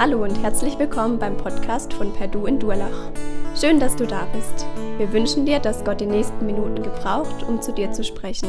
Hallo 0.00 0.22
und 0.24 0.34
herzlich 0.42 0.78
willkommen 0.78 1.18
beim 1.18 1.36
Podcast 1.36 1.92
von 1.92 2.10
Perdu 2.14 2.46
in 2.46 2.58
Durlach. 2.58 3.12
Schön, 3.54 3.78
dass 3.78 3.94
du 3.96 4.06
da 4.06 4.24
bist. 4.32 4.64
Wir 4.96 5.12
wünschen 5.12 5.44
dir, 5.44 5.58
dass 5.60 5.84
Gott 5.84 6.00
die 6.00 6.06
nächsten 6.06 6.46
Minuten 6.46 6.82
gebraucht, 6.82 7.42
um 7.42 7.60
zu 7.60 7.70
dir 7.74 7.92
zu 7.92 8.02
sprechen. 8.02 8.48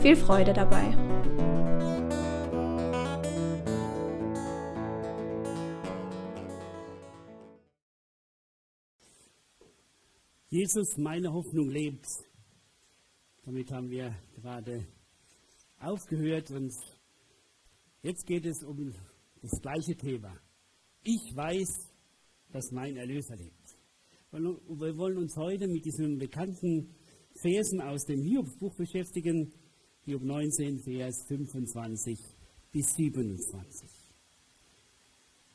Viel 0.00 0.16
Freude 0.16 0.54
dabei. 0.54 0.96
Jesus, 10.48 10.96
meine 10.96 11.30
Hoffnung 11.30 11.68
lebt. 11.68 12.06
Damit 13.42 13.70
haben 13.70 13.90
wir 13.90 14.14
gerade 14.34 14.86
aufgehört 15.78 16.50
und 16.52 16.72
jetzt 18.00 18.24
geht 18.24 18.46
es 18.46 18.64
um 18.64 18.94
das 19.42 19.60
gleiche 19.60 19.94
Thema. 19.94 20.40
Ich 21.02 21.34
weiß, 21.34 21.88
dass 22.52 22.72
mein 22.72 22.94
Erlöser 22.96 23.34
lebt. 23.34 23.54
Wir 24.32 24.96
wollen 24.98 25.16
uns 25.16 25.34
heute 25.34 25.66
mit 25.66 25.86
diesen 25.86 26.18
bekannten 26.18 26.94
Versen 27.40 27.80
aus 27.80 28.04
dem 28.04 28.22
Hiobsbuch 28.22 28.74
beschäftigen. 28.74 29.50
Hiob 30.04 30.22
19, 30.22 30.80
Vers 30.80 31.24
25 31.26 32.18
bis 32.70 32.94
27. 32.96 33.88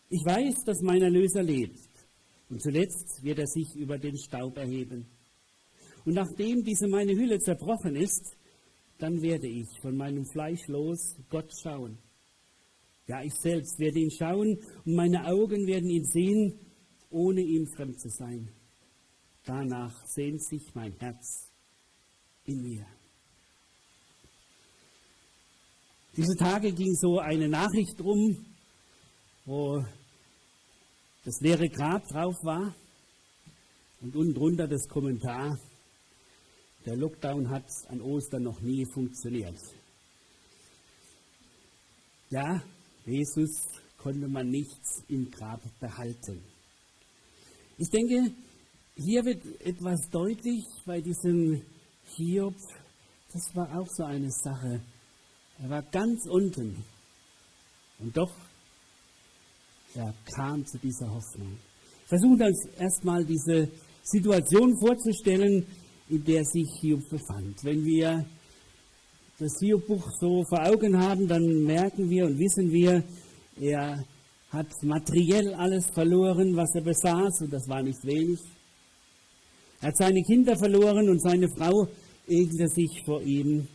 Ich 0.10 0.26
weiß, 0.26 0.64
dass 0.66 0.82
mein 0.82 1.04
Erlöser 1.04 1.44
lebt. 1.44 1.90
Und 2.50 2.62
zuletzt 2.62 3.24
wird 3.24 3.38
er 3.38 3.48
sich 3.48 3.76
über 3.76 4.00
den 4.00 4.18
Staub 4.18 4.58
erheben. 4.58 5.06
Und 6.06 6.14
nachdem 6.14 6.64
diese 6.64 6.88
meine 6.88 7.14
Hülle 7.14 7.38
zerbrochen 7.38 7.96
ist, 7.96 8.36
dann 8.98 9.22
werde 9.22 9.48
ich 9.48 9.68
von 9.82 9.96
meinem 9.96 10.26
Fleisch 10.26 10.68
los 10.68 11.16
Gott 11.30 11.52
schauen. 11.62 12.00
Ja, 13.08 13.22
ich 13.22 13.34
selbst 13.36 13.78
werde 13.78 14.00
ihn 14.00 14.12
schauen 14.12 14.58
und 14.84 14.96
meine 14.96 15.26
Augen 15.26 15.68
werden 15.68 15.90
ihn 15.90 16.06
sehen, 16.06 16.60
ohne 17.12 17.42
ihm 17.42 17.68
fremd 17.68 18.00
zu 18.00 18.10
sein. 18.10 18.50
Danach 19.46 20.06
sehnt 20.08 20.44
sich 20.44 20.74
mein 20.74 20.94
Herz 21.00 21.52
in 22.46 22.64
mir. 22.64 22.86
Diese 26.18 26.36
Tage 26.36 26.72
ging 26.72 26.96
so 26.96 27.20
eine 27.20 27.48
Nachricht 27.48 28.00
rum, 28.02 28.44
wo 29.46 29.86
das 31.26 31.42
leere 31.42 31.70
Grab 31.70 32.08
drauf 32.08 32.36
war 32.44 32.74
und 34.02 34.16
unten 34.16 34.34
drunter 34.34 34.68
das 34.68 34.88
Kommentar, 34.88 35.60
der 36.86 36.96
Lockdown 36.96 37.50
hat 37.50 37.66
an 37.90 38.02
Ostern 38.02 38.44
noch 38.44 38.62
nie 38.62 38.86
funktioniert. 38.94 39.60
Ja, 42.30 42.64
Jesus 43.06 43.52
konnte 43.98 44.28
man 44.28 44.50
nichts 44.50 45.04
im 45.08 45.30
Grab 45.30 45.62
behalten. 45.80 46.42
Ich 47.78 47.90
denke, 47.90 48.32
hier 48.96 49.26
wird 49.26 49.44
etwas 49.62 50.10
deutlich 50.10 50.64
bei 50.86 51.02
diesem 51.02 51.62
Hiob. 52.16 52.56
Das 53.32 53.56
war 53.56 53.78
auch 53.78 53.88
so 53.90 54.04
eine 54.06 54.32
Sache. 54.32 54.82
Er 55.60 55.70
war 55.70 55.84
ganz 55.84 56.26
unten. 56.28 56.84
Und 58.00 58.16
doch, 58.16 58.32
er 59.94 60.14
kam 60.36 60.66
zu 60.66 60.78
dieser 60.80 61.10
Hoffnung. 61.14 61.58
Versuchen 62.08 62.40
wir 62.40 62.48
uns 62.48 62.66
erstmal 62.78 63.26
diese 63.26 63.70
Situation 64.04 64.78
vorzustellen, 64.80 65.66
in 66.10 66.24
der 66.24 66.44
sich 66.46 66.68
Hiob 66.82 67.08
befand. 67.10 67.64
Wenn 67.64 67.84
wir 67.86 68.26
das 69.38 69.60
Hiob-Buch 69.60 70.12
so 70.20 70.44
vor 70.46 70.66
Augen 70.66 70.98
haben, 70.98 71.28
dann 71.28 71.44
merken 71.64 72.10
wir 72.10 72.26
und 72.26 72.40
wissen 72.40 72.72
wir, 72.72 73.04
er 73.60 74.04
hat 74.50 74.68
materiell 74.82 75.54
alles 75.56 75.88
verloren, 75.94 76.56
was 76.56 76.74
er 76.76 76.82
besaß, 76.82 77.42
und 77.42 77.52
das 77.52 77.68
war 77.68 77.84
nicht 77.84 78.04
wenig. 78.06 78.40
Er 79.82 79.90
hat 79.90 79.98
seine 79.98 80.22
Kinder 80.24 80.58
verloren 80.58 81.10
und 81.10 81.22
seine 81.22 81.50
Frau 81.50 81.88
ekelte 82.28 82.68
sich 82.70 83.02
vor 83.06 83.22
ihm. 83.22 83.68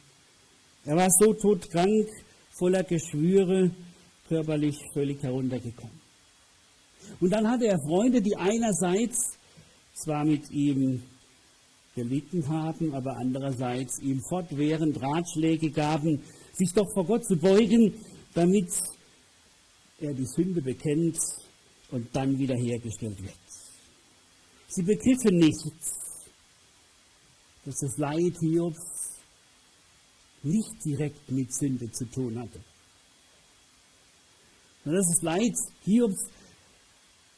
Er 0.84 0.96
war 0.96 1.08
so 1.10 1.34
todkrank, 1.34 2.08
voller 2.58 2.82
Geschwüre, 2.82 3.70
körperlich 4.28 4.76
völlig 4.94 5.22
heruntergekommen. 5.22 6.00
Und 7.20 7.30
dann 7.30 7.48
hatte 7.48 7.66
er 7.66 7.78
Freunde, 7.78 8.22
die 8.22 8.36
einerseits 8.36 9.38
zwar 9.92 10.24
mit 10.24 10.50
ihm 10.50 11.02
gelitten 11.94 12.46
haben, 12.48 12.94
aber 12.94 13.16
andererseits 13.16 13.98
ihm 14.00 14.20
fortwährend 14.28 15.00
Ratschläge 15.00 15.70
gaben, 15.70 16.22
sich 16.52 16.72
doch 16.72 16.90
vor 16.92 17.04
Gott 17.04 17.24
zu 17.24 17.36
beugen, 17.36 17.94
damit 18.34 18.70
er 19.98 20.14
die 20.14 20.26
Sünde 20.26 20.62
bekennt 20.62 21.18
und 21.90 22.14
dann 22.14 22.38
wiederhergestellt 22.38 23.20
wird. 23.22 23.34
Sie 24.68 24.82
begriffen 24.82 25.36
nicht, 25.36 25.72
dass 27.64 27.74
das 27.80 27.98
Leid 27.98 28.36
Hiobs 28.40 29.18
nicht 30.42 30.84
direkt 30.84 31.30
mit 31.30 31.52
Sünde 31.52 31.90
zu 31.90 32.04
tun 32.06 32.38
hatte, 32.38 32.60
sondern 34.84 35.02
dass 35.02 35.10
das 35.14 35.22
Leid 35.22 35.54
Hiobs 35.84 36.30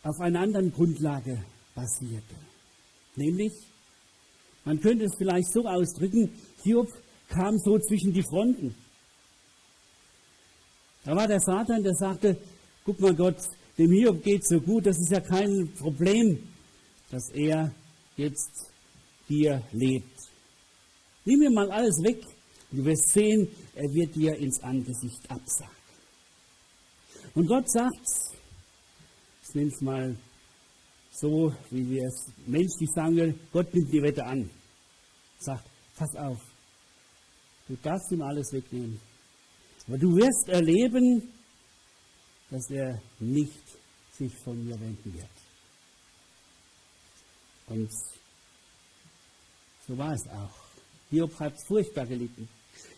auf 0.03 0.21
einer 0.21 0.41
anderen 0.41 0.73
Grundlage 0.73 1.45
basierte, 1.75 2.35
nämlich 3.17 3.53
man 4.65 4.81
könnte 4.81 5.05
es 5.05 5.15
vielleicht 5.17 5.53
so 5.53 5.67
ausdrücken, 5.67 6.31
Hiob 6.63 6.89
kam 7.29 7.59
so 7.59 7.79
zwischen 7.79 8.13
die 8.13 8.23
Fronten. 8.23 8.75
Da 11.05 11.17
war 11.17 11.27
der 11.27 11.41
Satan, 11.41 11.83
der 11.83 11.95
sagte, 11.95 12.37
guck 12.85 13.01
mal 13.01 13.15
Gott, 13.15 13.37
dem 13.79 13.91
Hiob 13.91 14.23
geht 14.23 14.47
so 14.47 14.61
gut, 14.61 14.87
das 14.87 14.99
ist 14.99 15.11
ja 15.11 15.21
kein 15.21 15.73
Problem, 15.79 16.39
dass 17.11 17.29
er 17.31 17.73
jetzt 18.17 18.71
hier 19.27 19.63
lebt. 19.73 20.19
Nimm 21.25 21.41
mir 21.41 21.51
mal 21.51 21.71
alles 21.71 22.03
weg 22.03 22.23
du 22.73 22.85
wirst 22.85 23.09
sehen, 23.11 23.49
er 23.75 23.93
wird 23.93 24.15
dir 24.15 24.37
ins 24.37 24.63
Angesicht 24.63 25.31
absagen. 25.31 25.71
Und 27.35 27.47
Gott 27.47 27.71
sagt, 27.71 28.07
ich 29.43 29.55
nenne 29.55 29.71
es 29.71 29.81
mal 29.81 30.17
so, 31.13 31.53
wie 31.71 31.89
wir 31.89 32.05
es 32.05 32.33
menschlich 32.47 32.91
sagen 32.95 33.39
Gott 33.53 33.73
nimmt 33.75 33.93
die 33.93 34.03
Wette 34.03 34.25
an. 34.25 34.51
Sagt, 35.39 35.69
pass 35.97 36.15
auf, 36.17 36.41
du 37.69 37.77
darfst 37.83 38.11
ihm 38.13 38.23
alles 38.23 38.53
wegnehmen. 38.53 39.01
Aber 39.87 39.99
du 39.99 40.17
wirst 40.17 40.49
erleben, 40.49 41.33
dass 42.51 42.71
er 42.71 43.01
nicht 43.19 43.63
sich 44.17 44.33
von 44.45 44.65
mir 44.65 44.79
wenden 44.81 45.15
wird. 45.15 45.29
Und 47.67 47.91
so 49.87 49.99
war 49.99 50.13
es 50.13 50.29
auch. 50.29 50.55
Hiob 51.11 51.39
hat 51.41 51.55
furchtbar 51.67 52.07
gelitten. 52.07 52.49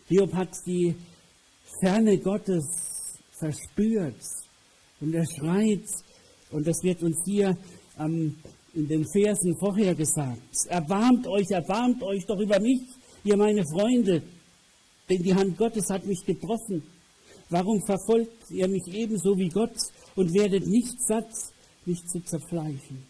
Hiob 0.07 0.33
hat 0.33 0.49
die 0.65 0.95
Ferne 1.81 2.17
Gottes 2.19 2.65
verspürt. 3.39 4.21
Und 5.01 5.13
er 5.13 5.25
schreit, 5.25 5.87
und 6.51 6.65
das 6.67 6.81
wird 6.83 7.01
uns 7.03 7.21
hier 7.25 7.57
ähm, 7.99 8.35
in 8.73 8.87
den 8.87 9.05
Versen 9.07 9.55
vorher 9.57 9.95
gesagt. 9.95 10.41
Erbarmt 10.67 11.27
euch, 11.27 11.49
erbarmt 11.49 12.03
euch 12.03 12.25
doch 12.25 12.39
über 12.39 12.59
mich, 12.59 12.81
ihr 13.23 13.37
meine 13.37 13.63
Freunde, 13.65 14.21
denn 15.09 15.23
die 15.23 15.33
Hand 15.33 15.57
Gottes 15.57 15.89
hat 15.89 16.05
mich 16.05 16.25
getroffen. 16.25 16.83
Warum 17.49 17.81
verfolgt 17.85 18.49
ihr 18.49 18.67
mich 18.67 18.87
ebenso 18.87 19.37
wie 19.37 19.49
Gott 19.49 19.75
und 20.15 20.33
werdet 20.33 20.65
nicht 20.67 20.99
satt, 21.07 21.29
mich 21.85 22.03
zu 22.07 22.19
zerfleischen? 22.21 23.03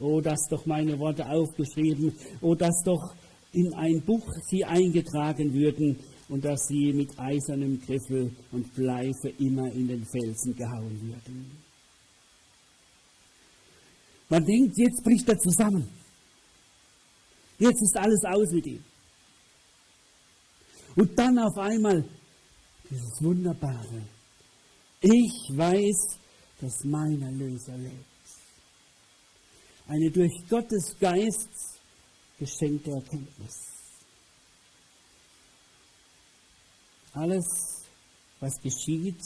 Oh, 0.00 0.20
dass 0.20 0.46
doch 0.48 0.64
meine 0.64 0.98
Worte 0.98 1.28
aufgeschrieben, 1.28 2.12
oh, 2.40 2.54
dass 2.54 2.82
doch 2.84 3.14
in 3.52 3.74
ein 3.74 4.00
Buch 4.02 4.26
sie 4.48 4.64
eingetragen 4.64 5.52
würden 5.52 5.98
und 6.28 6.44
dass 6.44 6.66
sie 6.68 6.92
mit 6.92 7.18
eisernem 7.18 7.80
Griffel 7.84 8.30
und 8.52 8.74
Blei 8.74 9.12
für 9.20 9.30
immer 9.42 9.70
in 9.72 9.88
den 9.88 10.04
Felsen 10.04 10.54
gehauen 10.54 10.98
würden. 11.02 11.67
Man 14.28 14.44
denkt, 14.44 14.76
jetzt 14.76 15.02
bricht 15.02 15.28
er 15.28 15.38
zusammen. 15.38 15.88
Jetzt 17.58 17.82
ist 17.82 17.96
alles 17.96 18.24
aus 18.24 18.50
mit 18.52 18.66
ihm. 18.66 18.84
Und 20.96 21.18
dann 21.18 21.38
auf 21.38 21.56
einmal 21.56 22.04
dieses 22.90 23.22
Wunderbare. 23.22 24.02
Ich 25.00 25.56
weiß, 25.56 26.18
dass 26.60 26.84
mein 26.84 27.22
Erlöser 27.22 27.76
lebt. 27.76 28.04
Eine 29.86 30.10
durch 30.10 30.32
Gottes 30.48 30.96
Geist 31.00 31.48
geschenkte 32.38 32.90
Erkenntnis. 32.90 33.54
Alles, 37.12 37.46
was 38.40 38.54
geschieht, 38.60 39.20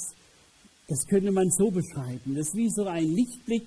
das 0.88 1.06
könnte 1.06 1.32
man 1.32 1.50
so 1.50 1.70
beschreiben. 1.70 2.34
Das 2.34 2.48
ist 2.48 2.54
wie 2.54 2.70
so 2.70 2.86
ein 2.86 3.04
Lichtblick 3.04 3.66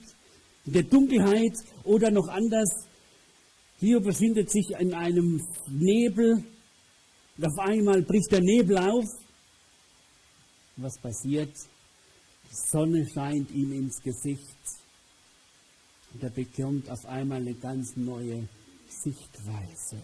der 0.66 0.84
Dunkelheit 0.84 1.54
oder 1.84 2.12
noch 2.12 2.28
anders. 2.28 2.70
Hier 3.80 4.00
befindet 4.00 4.50
sich 4.50 4.72
in 4.80 4.94
einem 4.94 5.42
Nebel 5.70 6.44
und 7.38 7.46
auf 7.46 7.60
einmal 7.60 8.02
bricht 8.02 8.32
der 8.32 8.42
Nebel 8.42 8.78
auf. 8.78 9.06
Was 10.78 10.98
passiert? 11.00 11.54
Die 12.50 12.56
Sonne 12.72 13.06
scheint 13.14 13.52
ihm 13.52 13.72
ins 13.74 14.02
Gesicht 14.02 14.58
und 16.14 16.24
er 16.24 16.30
bekommt 16.30 16.90
auf 16.90 17.06
einmal 17.06 17.42
eine 17.42 17.54
ganz 17.54 17.96
neue 17.96 18.48
Sichtweise. 18.88 20.02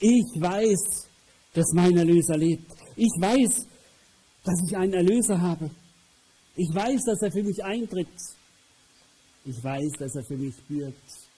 Ich 0.00 0.40
weiß, 0.40 1.08
dass 1.52 1.72
mein 1.72 1.96
Erlöser 1.96 2.36
lebt. 2.36 2.70
Ich 2.96 3.12
weiß, 3.20 3.66
dass 4.44 4.62
ich 4.66 4.76
einen 4.76 4.94
Erlöser 4.94 5.40
habe. 5.40 5.70
Ich 6.56 6.68
weiß, 6.74 7.04
dass 7.04 7.22
er 7.22 7.32
für 7.32 7.42
mich 7.42 7.62
eintritt. 7.62 8.08
Ich 9.44 9.62
weiß, 9.62 9.92
dass 9.98 10.14
er 10.14 10.24
für 10.24 10.36
mich 10.36 10.54
bürgt. 10.68 11.28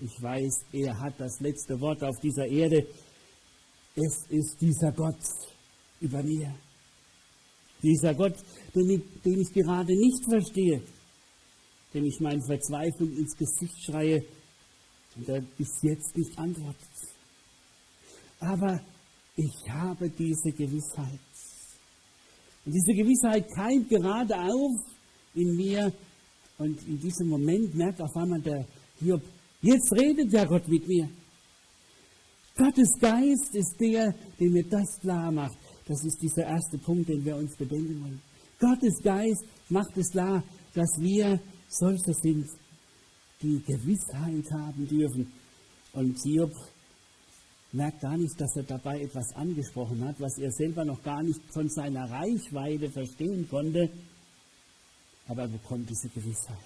Ich 0.00 0.22
weiß, 0.22 0.64
er 0.72 0.98
hat 0.98 1.14
das 1.18 1.40
letzte 1.40 1.80
Wort 1.80 2.02
auf 2.04 2.16
dieser 2.20 2.46
Erde. 2.46 2.86
Es 3.94 4.24
ist 4.28 4.60
dieser 4.60 4.92
Gott 4.92 5.18
über 6.00 6.22
mir. 6.22 6.54
Dieser 7.82 8.14
Gott, 8.14 8.36
den 8.74 8.90
ich, 8.90 9.22
den 9.24 9.40
ich 9.40 9.52
gerade 9.52 9.92
nicht 9.92 10.24
verstehe, 10.24 10.82
dem 11.94 12.04
ich 12.04 12.20
meine 12.20 12.42
Verzweiflung 12.42 13.16
ins 13.16 13.36
Gesicht 13.36 13.84
schreie 13.84 14.24
und 15.16 15.28
er 15.28 15.40
bis 15.56 15.82
jetzt 15.82 16.16
nicht 16.16 16.38
antwortet. 16.38 16.78
Aber 18.40 18.80
ich 19.36 19.70
habe 19.70 20.10
diese 20.10 20.52
Gewissheit. 20.52 21.20
Und 22.64 22.72
diese 22.72 22.94
Gewissheit 22.94 23.48
keimt 23.54 23.88
gerade 23.88 24.34
auf 24.34 24.72
in 25.34 25.56
mir. 25.56 25.92
Und 26.58 26.76
in 26.88 27.00
diesem 27.00 27.28
Moment 27.28 27.74
merkt 27.74 28.00
auf 28.00 28.14
einmal 28.16 28.40
der 28.40 28.66
Hiob, 29.00 29.22
jetzt 29.62 29.92
redet 29.92 30.32
der 30.32 30.46
Gott 30.46 30.66
mit 30.68 30.86
mir. 30.86 31.08
Gottes 32.56 32.90
Geist 33.00 33.54
ist 33.54 33.76
der, 33.80 34.12
der 34.40 34.50
mir 34.50 34.64
das 34.64 34.98
klar 35.00 35.30
macht. 35.30 35.56
Das 35.86 36.04
ist 36.04 36.20
dieser 36.20 36.44
erste 36.44 36.76
Punkt, 36.78 37.08
den 37.08 37.24
wir 37.24 37.36
uns 37.36 37.56
bedenken 37.56 38.02
wollen. 38.02 38.20
Gottes 38.58 39.00
Geist 39.02 39.44
macht 39.68 39.96
es 39.96 40.10
klar, 40.10 40.42
dass 40.74 40.90
wir 40.98 41.40
solche 41.68 42.12
sind, 42.12 42.48
die 43.40 43.62
Gewissheit 43.64 44.50
haben 44.50 44.88
dürfen. 44.88 45.32
Und 45.92 46.16
Hiob 46.24 46.52
merkt 47.70 48.00
gar 48.00 48.16
nicht, 48.16 48.40
dass 48.40 48.56
er 48.56 48.64
dabei 48.64 49.02
etwas 49.02 49.34
angesprochen 49.36 50.04
hat, 50.04 50.20
was 50.20 50.38
er 50.38 50.50
selber 50.50 50.84
noch 50.84 51.02
gar 51.04 51.22
nicht 51.22 51.40
von 51.52 51.68
seiner 51.68 52.10
Reichweite 52.10 52.90
verstehen 52.90 53.46
konnte, 53.48 53.88
aber 55.28 55.42
er 55.42 55.48
bekommt 55.48 55.88
diese 55.88 56.08
Gewissheit. 56.08 56.56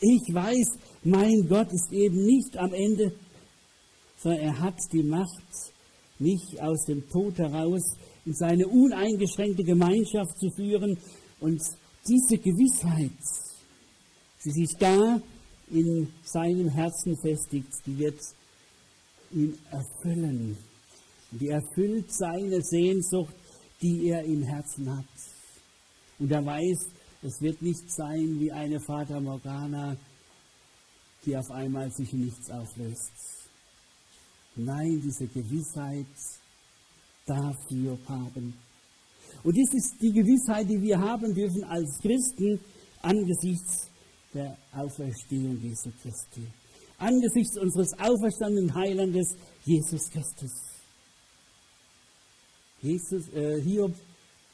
Ich 0.00 0.32
weiß, 0.32 0.78
mein 1.02 1.48
Gott 1.48 1.72
ist 1.72 1.90
eben 1.90 2.24
nicht 2.24 2.56
am 2.56 2.72
Ende, 2.72 3.12
sondern 4.18 4.40
er 4.40 4.60
hat 4.60 4.76
die 4.92 5.02
Macht, 5.02 5.72
mich 6.20 6.60
aus 6.60 6.84
dem 6.86 7.08
Tod 7.08 7.38
heraus 7.38 7.96
in 8.24 8.34
seine 8.34 8.66
uneingeschränkte 8.66 9.64
Gemeinschaft 9.64 10.38
zu 10.38 10.50
führen. 10.50 10.98
Und 11.40 11.60
diese 12.06 12.38
Gewissheit, 12.38 13.10
die 14.44 14.50
sich 14.50 14.76
da 14.78 15.20
in 15.70 16.08
seinem 16.24 16.68
Herzen 16.68 17.16
festigt, 17.16 17.72
die 17.86 17.98
wird 17.98 18.20
ihn 19.32 19.58
erfüllen. 19.70 20.56
Die 21.30 21.48
erfüllt 21.48 22.12
seine 22.12 22.62
Sehnsucht, 22.62 23.34
die 23.82 24.08
er 24.08 24.24
im 24.24 24.42
Herzen 24.42 24.96
hat. 24.96 25.04
Und 26.18 26.30
er 26.30 26.44
weiß, 26.44 26.78
es 27.22 27.40
wird 27.40 27.62
nicht 27.62 27.90
sein 27.90 28.38
wie 28.40 28.52
eine 28.52 28.80
Fata 28.80 29.20
Morgana, 29.20 29.96
die 31.24 31.36
auf 31.36 31.50
einmal 31.50 31.90
sich 31.90 32.12
nichts 32.12 32.50
auflöst. 32.50 33.12
Nein, 34.56 35.00
diese 35.04 35.26
Gewissheit 35.26 36.06
darf 37.26 37.56
Hiob 37.68 38.08
haben. 38.08 38.54
Und 39.44 39.56
das 39.56 39.74
ist 39.74 40.00
die 40.00 40.12
Gewissheit, 40.12 40.68
die 40.68 40.80
wir 40.80 40.98
haben 40.98 41.34
dürfen 41.34 41.64
als 41.64 41.98
Christen 42.00 42.60
angesichts 43.02 43.88
der 44.34 44.56
Auferstehung 44.72 45.60
Jesu 45.60 45.90
Christi 46.02 46.46
angesichts 46.98 47.56
unseres 47.56 47.92
auferstandenen 47.98 48.74
Heilandes 48.74 49.36
Jesus 49.64 50.10
Christus. 50.10 50.52
Jesus, 52.82 53.28
äh, 53.32 53.60
Hiob, 53.62 53.94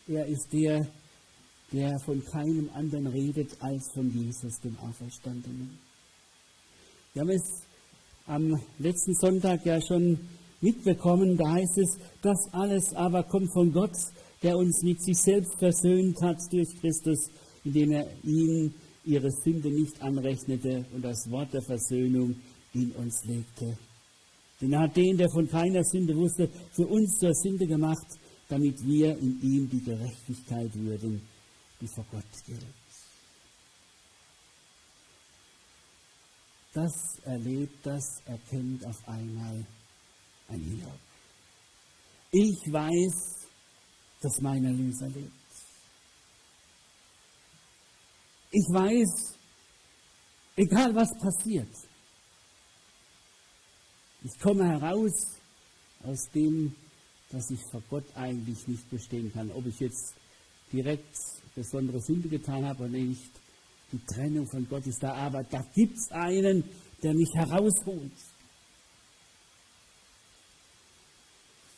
er 0.06 0.26
ist 0.26 0.52
der, 0.52 0.86
der 1.74 1.98
von 1.98 2.24
keinem 2.24 2.70
anderen 2.74 3.08
redet 3.08 3.50
als 3.60 3.90
von 3.92 4.08
Jesus, 4.08 4.60
dem 4.60 4.78
Auferstandenen. 4.78 5.76
Wir 7.12 7.22
haben 7.22 7.30
es 7.30 7.62
am 8.26 8.60
letzten 8.78 9.14
Sonntag 9.14 9.66
ja 9.66 9.80
schon 9.80 10.18
mitbekommen, 10.60 11.36
da 11.36 11.52
heißt 11.52 11.78
es, 11.78 11.98
das 12.22 12.38
alles 12.52 12.94
aber 12.94 13.24
kommt 13.24 13.52
von 13.52 13.72
Gott, 13.72 13.96
der 14.42 14.56
uns 14.56 14.82
mit 14.82 15.02
sich 15.02 15.18
selbst 15.18 15.58
versöhnt 15.58 16.16
hat 16.22 16.38
durch 16.52 16.68
Christus, 16.80 17.28
indem 17.64 17.90
er 17.90 18.06
ihn 18.22 18.72
ihre 19.04 19.30
Sünde 19.30 19.70
nicht 19.70 20.00
anrechnete 20.00 20.84
und 20.94 21.02
das 21.02 21.28
Wort 21.30 21.52
der 21.52 21.62
Versöhnung 21.62 22.36
in 22.72 22.92
uns 22.92 23.24
legte. 23.24 23.76
Denn 24.60 24.72
er 24.72 24.80
hat 24.80 24.96
den, 24.96 25.16
der 25.16 25.28
von 25.28 25.48
keiner 25.48 25.82
Sünde 25.82 26.14
wusste, 26.14 26.48
für 26.72 26.86
uns 26.86 27.18
zur 27.18 27.34
Sünde 27.34 27.66
gemacht, 27.66 28.06
damit 28.48 28.76
wir 28.86 29.18
in 29.18 29.40
ihm 29.42 29.68
die 29.68 29.82
Gerechtigkeit 29.82 30.70
würden, 30.74 31.20
die 31.80 31.88
vor 31.88 32.04
Gott 32.10 32.24
gilt. 32.46 32.64
Das 36.72 37.18
erlebt, 37.24 37.86
das 37.86 38.20
erkennt 38.26 38.84
auf 38.84 39.08
einmal 39.08 39.64
ein 40.48 40.60
Hiob. 40.60 41.00
Ich 42.32 42.72
weiß, 42.72 43.46
dass 44.20 44.40
mein 44.40 44.64
Erlöser 44.64 45.08
lebt. 45.08 45.32
Ich 48.50 48.66
weiß, 48.72 49.38
egal 50.56 50.94
was 50.94 51.08
passiert, 51.18 51.68
ich 54.24 54.38
komme 54.40 54.66
heraus 54.66 55.12
aus 56.02 56.30
dem, 56.34 56.74
dass 57.30 57.50
ich 57.50 57.60
vor 57.70 57.82
Gott 57.90 58.06
eigentlich 58.14 58.66
nicht 58.66 58.88
bestehen 58.90 59.32
kann. 59.32 59.50
Ob 59.52 59.66
ich 59.66 59.78
jetzt 59.80 60.14
direkt 60.72 61.16
besondere 61.54 62.00
Sünde 62.00 62.28
getan 62.28 62.64
habe 62.64 62.84
oder 62.84 62.92
nicht, 62.92 63.30
die 63.92 64.00
Trennung 64.06 64.46
von 64.48 64.66
Gott 64.68 64.86
ist 64.86 65.02
da, 65.02 65.14
aber 65.14 65.42
da 65.44 65.64
gibt 65.74 65.96
es 65.96 66.10
einen, 66.10 66.64
der 67.02 67.14
mich 67.14 67.30
herausholt. 67.34 68.12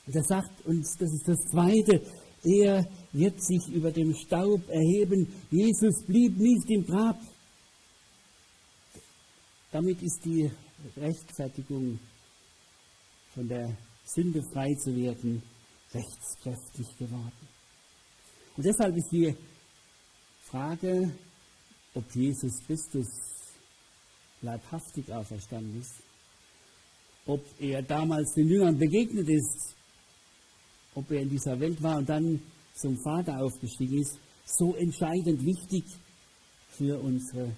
Und 0.07 0.15
er 0.15 0.23
sagt 0.23 0.65
uns, 0.67 0.97
das 0.99 1.12
ist 1.12 1.29
das 1.29 1.39
Zweite, 1.50 2.00
er 2.45 2.87
wird 3.12 3.43
sich 3.43 3.69
über 3.69 3.91
dem 3.91 4.15
Staub 4.15 4.61
erheben. 4.69 5.27
Jesus 5.50 6.05
blieb 6.07 6.39
nicht 6.39 6.71
im 6.71 6.87
Grab. 6.87 7.21
Damit 9.73 10.00
ist 10.00 10.25
die 10.25 10.50
Rechtfertigung 10.97 11.99
von 13.35 13.49
der 13.49 13.77
Sünde 14.05 14.41
frei 14.53 14.73
zu 14.75 14.95
werden 14.95 15.43
rechtskräftig 15.93 16.97
geworden. 16.99 17.49
Und 18.57 18.65
deshalb 18.65 18.97
ist 18.97 19.11
die 19.12 19.35
Frage, 20.50 21.12
ob 21.95 22.05
Jesus 22.15 22.59
Christus 22.67 23.07
leibhaftig 24.43 25.12
auferstanden 25.12 25.81
ist, 25.81 25.95
ob 27.26 27.43
er 27.59 27.83
damals 27.83 28.33
den 28.35 28.49
Jüngern 28.49 28.79
begegnet 28.79 29.29
ist 29.29 29.76
ob 30.97 31.11
er 31.11 31.21
in 31.21 31.29
dieser 31.29 31.61
Welt 31.61 31.81
war 31.83 31.99
und 31.99 32.09
dann 32.09 32.41
zum 32.75 32.99
Vater 32.99 33.38
aufgestiegen 33.41 34.00
ist, 34.00 34.19
so 34.47 34.75
entscheidend 34.75 35.45
wichtig 35.45 35.85
für 36.71 36.99
unsere, 36.99 37.55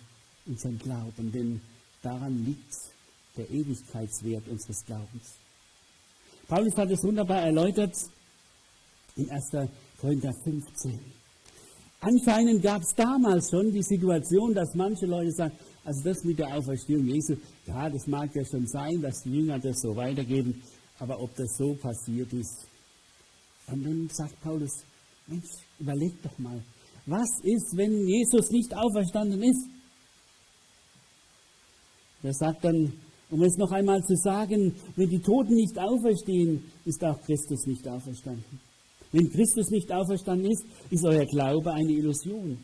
unseren 0.47 0.79
Glauben, 0.79 1.33
denn 1.33 1.61
daran 2.03 2.45
liegt 2.45 2.75
der 3.37 3.49
Ewigkeitswert 3.51 4.47
unseres 4.49 4.85
Glaubens. 4.85 5.37
Paulus 6.49 6.77
hat 6.77 6.91
es 6.91 7.03
wunderbar 7.05 7.43
erläutert 7.43 7.95
in 9.17 9.31
1. 9.31 9.71
Korinther 10.01 10.33
15. 10.45 11.18
Anscheinend 12.01 12.63
gab 12.63 12.83
es 12.83 12.95
damals 12.95 13.51
schon 13.51 13.73
die 13.73 13.83
Situation, 13.83 14.55
dass 14.55 14.75
manche 14.75 15.07
Leute 15.07 15.33
sagen, 15.33 15.59
also 15.85 16.01
das 16.05 16.23
mit 16.23 16.39
der 16.39 16.57
Auferstehung 16.57 17.07
Jesu, 17.07 17.35
ja, 17.67 17.91
das 17.91 18.07
mag 18.07 18.31
ja 18.35 18.45
schon 18.45 18.67
sein, 18.67 19.01
dass 19.03 19.23
die 19.23 19.31
Jünger 19.31 19.59
das 19.59 19.81
so 19.81 19.97
weitergeben, 19.97 20.63
aber 21.01 21.21
ob 21.21 21.35
das 21.35 21.57
so 21.57 21.75
passiert 21.75 22.33
ist, 22.33 22.69
und 23.67 23.85
dann 23.85 24.09
sagt 24.11 24.41
Paulus, 24.41 24.85
Mensch, 25.27 25.51
überleg 25.79 26.23
doch 26.23 26.39
mal, 26.39 26.63
was 27.07 27.29
ist, 27.43 27.77
wenn 27.77 28.07
Jesus 28.07 28.51
nicht 28.51 28.75
auferstanden 28.75 29.43
ist? 29.43 29.67
Er 32.23 32.33
sagt 32.33 32.65
dann, 32.65 32.93
um 33.31 33.43
es 33.43 33.57
noch 33.57 33.71
einmal 33.73 34.03
zu 34.05 34.17
sagen, 34.17 34.75
wenn 34.97 35.09
die 35.09 35.21
Toten 35.21 35.55
nicht 35.55 35.79
auferstehen, 35.79 36.65
ist 36.85 37.05
auch 37.05 37.21
Christus 37.23 37.67
nicht 37.67 37.87
auferstanden. 37.87 38.68
Wenn 39.13 39.31
Christus 39.31 39.71
nicht 39.71 39.91
auferstanden 39.91 40.51
ist, 40.51 40.65
ist 40.91 41.05
euer 41.05 41.25
Glaube 41.25 41.73
eine 41.73 41.93
Illusion. 41.93 42.59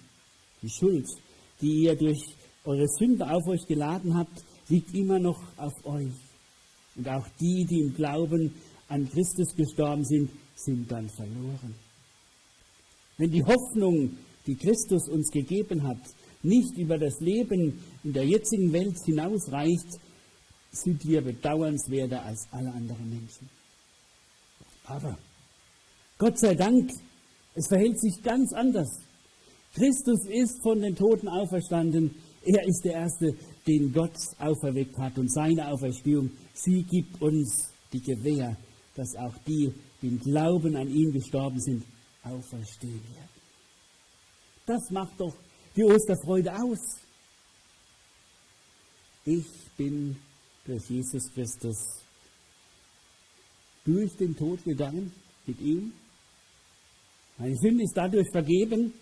Die 0.62 0.70
Schuld, 0.70 1.06
die 1.60 1.84
ihr 1.84 1.96
durch 1.96 2.20
eure 2.64 2.86
Sünde 2.88 3.30
auf 3.30 3.46
euch 3.46 3.66
geladen 3.66 4.16
habt, 4.16 4.42
liegt 4.68 4.94
immer 4.94 5.18
noch 5.18 5.40
auf 5.56 5.72
euch. 5.84 6.12
Und 6.96 7.08
auch 7.08 7.26
die, 7.40 7.66
die 7.68 7.80
im 7.80 7.94
Glauben 7.94 8.54
an 8.88 9.08
Christus 9.10 9.54
gestorben 9.56 10.04
sind, 10.04 10.30
sind 10.54 10.90
dann 10.90 11.08
verloren. 11.08 11.74
Wenn 13.16 13.30
die 13.30 13.44
Hoffnung, 13.44 14.16
die 14.46 14.54
Christus 14.54 15.08
uns 15.08 15.30
gegeben 15.30 15.82
hat, 15.82 15.98
nicht 16.42 16.76
über 16.76 16.98
das 16.98 17.20
Leben 17.20 17.82
in 18.02 18.12
der 18.12 18.24
jetzigen 18.24 18.72
Welt 18.72 18.96
hinausreicht, 19.04 19.98
sind 20.72 21.06
wir 21.06 21.22
bedauernswerter 21.22 22.22
als 22.22 22.46
alle 22.50 22.70
anderen 22.72 23.08
Menschen. 23.08 23.48
Aber 24.84 25.16
Gott 26.18 26.38
sei 26.38 26.54
Dank, 26.54 26.90
es 27.54 27.66
verhält 27.68 28.00
sich 28.00 28.22
ganz 28.22 28.52
anders. 28.52 28.88
Christus 29.74 30.26
ist 30.28 30.62
von 30.62 30.80
den 30.80 30.94
Toten 30.94 31.28
auferstanden. 31.28 32.14
Er 32.42 32.64
ist 32.66 32.84
der 32.84 32.94
Erste, 32.94 33.36
den 33.66 33.92
Gott 33.92 34.16
auferweckt 34.38 34.96
hat. 34.98 35.18
Und 35.18 35.32
seine 35.32 35.68
Auferstehung, 35.68 36.30
sie 36.52 36.82
gibt 36.84 37.20
uns 37.20 37.70
die 37.92 38.00
Gewähr, 38.00 38.56
dass 38.94 39.16
auch 39.16 39.34
die, 39.46 39.72
die 40.00 40.08
im 40.08 40.20
Glauben 40.20 40.76
an 40.76 40.88
ihn 40.88 41.12
gestorben 41.12 41.60
sind, 41.60 41.84
auferstehen 42.22 43.02
werden. 43.14 43.34
Das 44.66 44.90
macht 44.90 45.18
doch 45.18 45.34
die 45.76 45.84
Osterfreude 45.84 46.54
aus. 46.54 46.78
Ich 49.24 49.46
bin 49.76 50.16
durch 50.64 50.88
Jesus 50.88 51.32
Christus 51.32 51.76
durch 53.84 54.16
den 54.16 54.36
Tod 54.36 54.62
gegangen 54.64 55.12
mit 55.46 55.60
ihm. 55.60 55.92
Meine 57.36 57.56
Sünde 57.56 57.82
ist 57.82 57.96
dadurch 57.96 58.28
vergeben. 58.30 58.92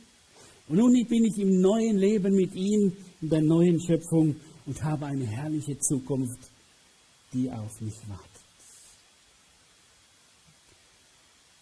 Und 0.69 0.77
nun 0.79 0.93
bin 1.07 1.25
ich 1.25 1.39
im 1.39 1.61
neuen 1.61 1.99
Leben 1.99 2.35
mit 2.35 2.55
ihm, 2.55 2.97
in 3.21 3.29
der 3.29 3.43
neuen 3.43 3.81
Schöpfung 3.81 4.37
und 4.65 4.83
habe 4.83 5.07
eine 5.07 5.27
herrliche 5.27 5.79
Zukunft, 5.79 6.39
die 7.33 7.51
auf 7.51 7.81
mich 7.81 7.97
wartet. 8.09 8.29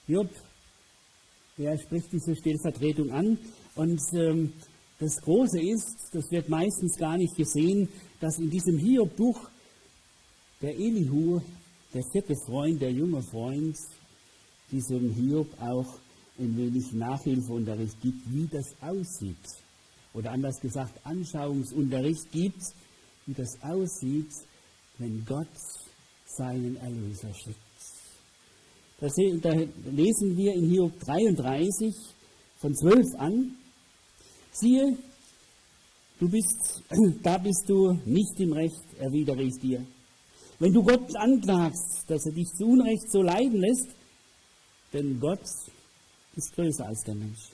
Job, 0.07 0.29
er 1.57 1.79
spricht 1.79 2.13
diese 2.13 2.37
Stellvertretung 2.37 3.11
an 3.11 3.39
und 3.75 4.01
ähm, 4.13 4.53
das 4.99 5.17
Große 5.23 5.61
ist, 5.61 6.11
das 6.13 6.31
wird 6.31 6.49
meistens 6.49 6.97
gar 6.99 7.17
nicht 7.17 7.37
gesehen, 7.37 7.89
dass 8.21 8.39
in 8.39 8.51
diesem 8.51 8.79
Hiob-Buch 8.79 9.49
der 10.61 10.75
Elihu, 10.75 11.41
der 11.95 12.03
vierte 12.13 12.35
Freund, 12.47 12.81
der 12.83 12.93
junge 12.93 13.23
Freund, 13.23 13.77
diesem 14.71 15.13
Hiob 15.15 15.49
auch 15.61 15.99
ein 16.41 16.57
wenig 16.57 16.93
Nachhilfeunterricht 16.93 18.01
gibt, 18.01 18.33
wie 18.33 18.49
das 18.49 18.75
aussieht. 18.81 19.37
Oder 20.15 20.33
anders 20.33 20.61
gesagt, 20.61 20.99
Anschauungsunterricht 21.05 22.33
gibt, 22.33 22.63
wie 23.27 23.35
das 23.35 23.63
aussieht, 23.63 24.33
wenn 24.99 25.25
Gott 25.25 25.47
seinen 26.27 26.77
Erlöser 26.77 27.33
schickt. 27.35 27.59
Da 29.01 29.53
lesen 29.91 30.37
wir 30.37 30.53
in 30.55 30.69
Hiob 30.69 30.99
33 31.01 31.95
von 32.57 32.75
12 32.75 33.19
an. 33.19 33.57
Siehe, 34.53 34.97
du 36.19 36.29
bist, 36.29 36.83
da 37.23 37.39
bist 37.39 37.65
du 37.69 37.93
nicht 38.05 38.39
im 38.41 38.53
Recht, 38.53 38.83
erwidere 38.99 39.43
ich 39.43 39.59
dir. 39.61 39.87
Wenn 40.59 40.75
du 40.75 40.83
Gott 40.83 41.17
anklagst, 41.17 42.05
dass 42.09 42.27
er 42.27 42.33
dich 42.33 42.49
zu 42.55 42.67
Unrecht 42.67 43.11
so 43.11 43.23
leiden 43.23 43.61
lässt, 43.61 43.89
denn 44.93 45.19
Gott 45.19 45.41
ist 46.41 46.55
größer 46.55 46.87
als 46.87 47.03
der 47.05 47.15
Mensch. 47.15 47.49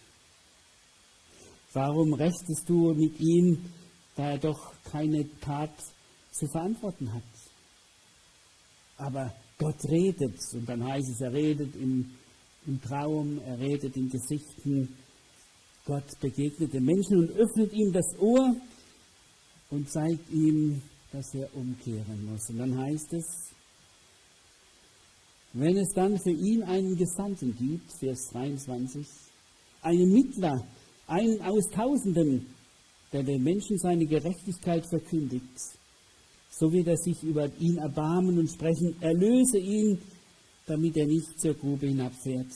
Warum 1.72 2.14
rechtest 2.14 2.68
du 2.68 2.94
mit 2.94 3.20
ihm, 3.20 3.58
da 4.16 4.30
er 4.30 4.38
doch 4.38 4.72
keine 4.90 5.28
Tat 5.40 5.74
zu 6.32 6.46
verantworten 6.46 7.12
hat? 7.12 7.22
Aber 8.96 9.34
Gott 9.58 9.84
redet, 9.90 10.38
und 10.54 10.68
dann 10.68 10.84
heißt 10.84 11.08
es, 11.10 11.20
er 11.20 11.32
redet 11.32 11.74
im, 11.76 12.10
im 12.66 12.80
Traum, 12.80 13.40
er 13.44 13.58
redet 13.58 13.96
in 13.96 14.08
Gesichten. 14.08 14.96
Gott 15.84 16.08
begegnet 16.20 16.72
dem 16.72 16.84
Menschen 16.84 17.18
und 17.18 17.30
öffnet 17.30 17.72
ihm 17.72 17.92
das 17.92 18.18
Ohr 18.18 18.56
und 19.70 19.90
zeigt 19.90 20.30
ihm 20.30 20.80
dass 21.16 21.34
er 21.34 21.48
umkehren 21.56 22.26
muss. 22.30 22.48
Und 22.50 22.58
dann 22.58 22.76
heißt 22.76 23.12
es, 23.14 23.24
wenn 25.58 25.78
es 25.78 25.88
dann 25.94 26.18
für 26.18 26.32
ihn 26.32 26.62
einen 26.64 26.96
Gesandten 26.96 27.56
gibt, 27.56 27.90
Vers 27.98 28.28
23, 28.32 29.06
einen 29.80 30.12
Mittler, 30.12 30.66
einen 31.06 31.40
aus 31.40 31.64
Tausenden, 31.70 32.46
der 33.10 33.22
den 33.22 33.42
Menschen 33.42 33.78
seine 33.78 34.04
Gerechtigkeit 34.04 34.84
verkündigt, 34.86 35.58
so 36.50 36.70
wird 36.70 36.88
er 36.88 36.96
sich 36.98 37.22
über 37.22 37.50
ihn 37.58 37.78
erbarmen 37.78 38.38
und 38.38 38.50
sprechen, 38.50 38.96
erlöse 39.00 39.58
ihn, 39.58 39.98
damit 40.66 40.94
er 40.96 41.06
nicht 41.06 41.40
zur 41.40 41.54
Grube 41.54 41.86
hinabfährt. 41.86 42.52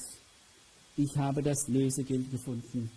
Ich 0.97 1.17
habe 1.17 1.43
das 1.43 1.69
Lösegeld 1.69 2.31
gefunden. 2.31 2.91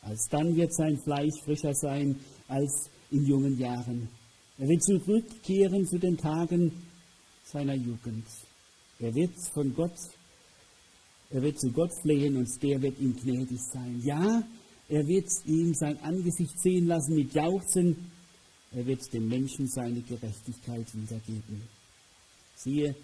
Alsdann 0.00 0.56
wird 0.56 0.72
sein 0.74 0.96
Fleisch 1.04 1.42
frischer 1.44 1.74
sein 1.74 2.18
als 2.48 2.88
in 3.10 3.26
jungen 3.26 3.58
Jahren. 3.58 4.08
Er 4.56 4.66
wird 4.66 4.82
zurückkehren 4.82 5.86
zu 5.86 5.98
den 5.98 6.16
Tagen 6.16 6.72
seiner 7.44 7.74
Jugend. 7.74 8.24
Er 9.00 9.14
wird 9.14 9.32
von 9.54 9.74
Gott, 9.74 9.96
er 11.30 11.42
wird 11.42 11.58
zu 11.58 11.72
Gott 11.72 11.90
flehen 12.02 12.36
und 12.36 12.48
der 12.62 12.82
wird 12.82 12.98
ihm 13.00 13.16
gnädig 13.16 13.60
sein. 13.72 14.00
Ja, 14.04 14.42
er 14.88 15.06
wird 15.06 15.28
ihm 15.46 15.72
sein 15.74 15.98
Angesicht 16.00 16.60
sehen 16.60 16.86
lassen 16.86 17.14
mit 17.14 17.32
Jauchzen. 17.32 18.10
Er 18.72 18.86
wird 18.86 19.12
dem 19.12 19.28
Menschen 19.28 19.68
seine 19.68 20.02
Gerechtigkeit 20.02 20.86
wiedergeben. 20.94 21.62
Siehe, 22.56 22.94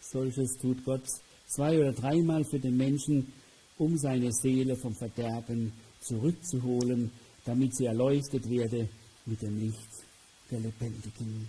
solches 0.00 0.58
tut 0.58 0.84
Gott 0.84 1.04
zwei 1.46 1.78
oder 1.78 1.92
dreimal 1.92 2.44
für 2.44 2.58
den 2.58 2.76
Menschen, 2.76 3.32
um 3.78 3.96
seine 3.96 4.32
Seele 4.32 4.76
vom 4.76 4.94
Verderben 4.94 5.72
zurückzuholen, 6.00 7.10
damit 7.44 7.74
sie 7.76 7.86
erleuchtet 7.86 8.48
werde 8.48 8.88
mit 9.24 9.40
dem 9.42 9.58
Licht 9.58 9.90
der 10.50 10.60
Lebendigen. 10.60 11.48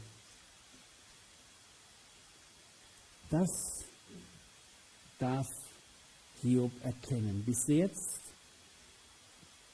Das 3.29 3.76
darf 5.19 5.47
Hiob 6.41 6.71
erkennen. 6.83 7.43
Bis 7.45 7.67
jetzt 7.67 8.19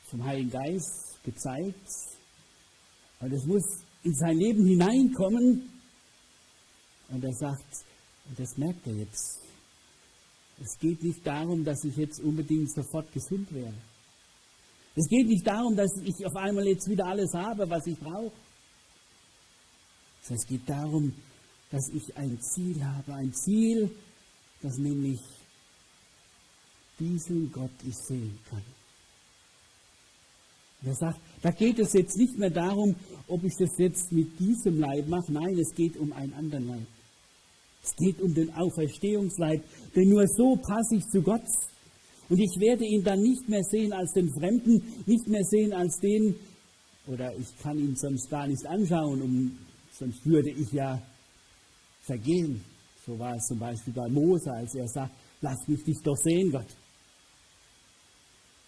vom 0.09 0.23
Heiligen 0.23 0.51
Geist 0.51 1.23
gezeigt, 1.23 1.89
und 3.23 3.31
es 3.31 3.45
muss 3.45 3.63
in 4.03 4.13
sein 4.15 4.38
Leben 4.38 4.65
hineinkommen. 4.65 5.69
Und 7.09 7.23
er 7.23 7.33
sagt, 7.33 7.85
und 8.27 8.38
das 8.38 8.57
merkt 8.57 8.85
er 8.85 8.95
jetzt, 8.95 9.39
es 10.62 10.77
geht 10.79 11.01
nicht 11.01 11.25
darum, 11.25 11.63
dass 11.63 11.83
ich 11.83 11.95
jetzt 11.95 12.19
unbedingt 12.19 12.71
sofort 12.71 13.12
gesund 13.13 13.51
werde. 13.53 13.77
Es 14.95 15.07
geht 15.07 15.27
nicht 15.27 15.47
darum, 15.47 15.75
dass 15.75 15.91
ich 16.03 16.25
auf 16.25 16.35
einmal 16.35 16.67
jetzt 16.67 16.88
wieder 16.89 17.05
alles 17.05 17.33
habe, 17.33 17.69
was 17.69 17.88
ich 17.88 17.97
brauche. 17.97 18.31
Es 20.29 20.45
geht 20.45 20.67
darum, 20.67 21.13
dass 21.71 21.89
ich 21.93 22.15
ein 22.15 22.39
Ziel 22.41 22.83
habe, 22.83 23.13
ein 23.13 23.33
Ziel, 23.33 23.89
das 24.63 24.77
nämlich 24.77 25.20
diesen 27.00 27.51
Gott 27.51 27.72
ich 27.86 27.96
sehen 28.08 28.39
kann. 28.50 28.63
Und 30.82 30.88
er 30.88 30.96
sagt, 30.96 31.20
da 31.41 31.51
geht 31.51 31.79
es 31.79 31.93
jetzt 31.93 32.17
nicht 32.17 32.38
mehr 32.38 32.50
darum, 32.50 32.96
ob 33.27 33.43
ich 33.43 33.53
das 33.58 33.77
jetzt 33.77 34.12
mit 34.12 34.39
diesem 34.39 34.79
Leib 34.79 35.08
mache. 35.08 35.32
Nein, 35.32 35.58
es 35.60 35.74
geht 35.75 35.98
um 35.98 36.12
einen 36.13 36.34
anderen 36.34 36.67
Leib. 36.67 36.88
Es 37.84 37.96
geht 37.98 38.22
um 38.22 38.34
den 38.34 38.53
Auferstehungsleib, 38.53 39.62
denn 39.96 40.10
nur 40.10 40.25
so 40.27 40.55
passe 40.55 40.96
ich 40.96 41.05
zu 41.12 41.22
Gott. 41.22 41.43
Und 42.29 42.39
ich 42.39 42.58
werde 42.60 42.86
ihn 42.86 43.03
dann 43.03 43.20
nicht 43.20 43.48
mehr 43.50 43.63
sehen 43.63 43.91
als 43.91 44.13
den 44.13 44.29
Fremden, 44.32 44.82
nicht 45.05 45.27
mehr 45.27 45.43
sehen 45.43 45.74
als 45.74 46.00
den, 46.00 46.36
oder 47.08 47.36
ich 47.38 47.58
kann 47.62 47.77
ihn 47.77 47.96
sonst 47.98 48.29
gar 48.29 48.48
nicht 48.48 48.65
anschauen, 48.65 49.22
um 49.22 49.58
sonst 49.91 50.25
würde 50.25 50.51
ich 50.51 50.72
ja 50.72 51.01
vergehen. 52.01 52.63
So 53.05 53.17
war 53.19 53.36
es 53.36 53.45
zum 53.48 53.60
Beispiel 53.60 53.93
bei 53.93 54.07
Mose, 54.10 54.51
als 54.51 54.74
er 54.75 54.88
sagt, 54.88 55.13
lass 55.41 55.67
mich 55.67 55.83
dich 55.83 55.98
doch 56.03 56.15
sehen, 56.15 56.51
Gott. 56.51 56.67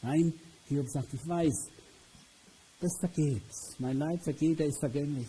Nein, 0.02 0.34
Hiob 0.68 0.88
sagt, 0.90 1.14
ich 1.14 1.28
weiß, 1.28 1.70
das 2.82 2.98
vergeht. 3.00 3.42
Mein 3.80 3.98
Leib 3.98 4.22
vergeht, 4.24 4.60
er 4.60 4.68
ist 4.68 4.80
vergänglich. 4.80 5.28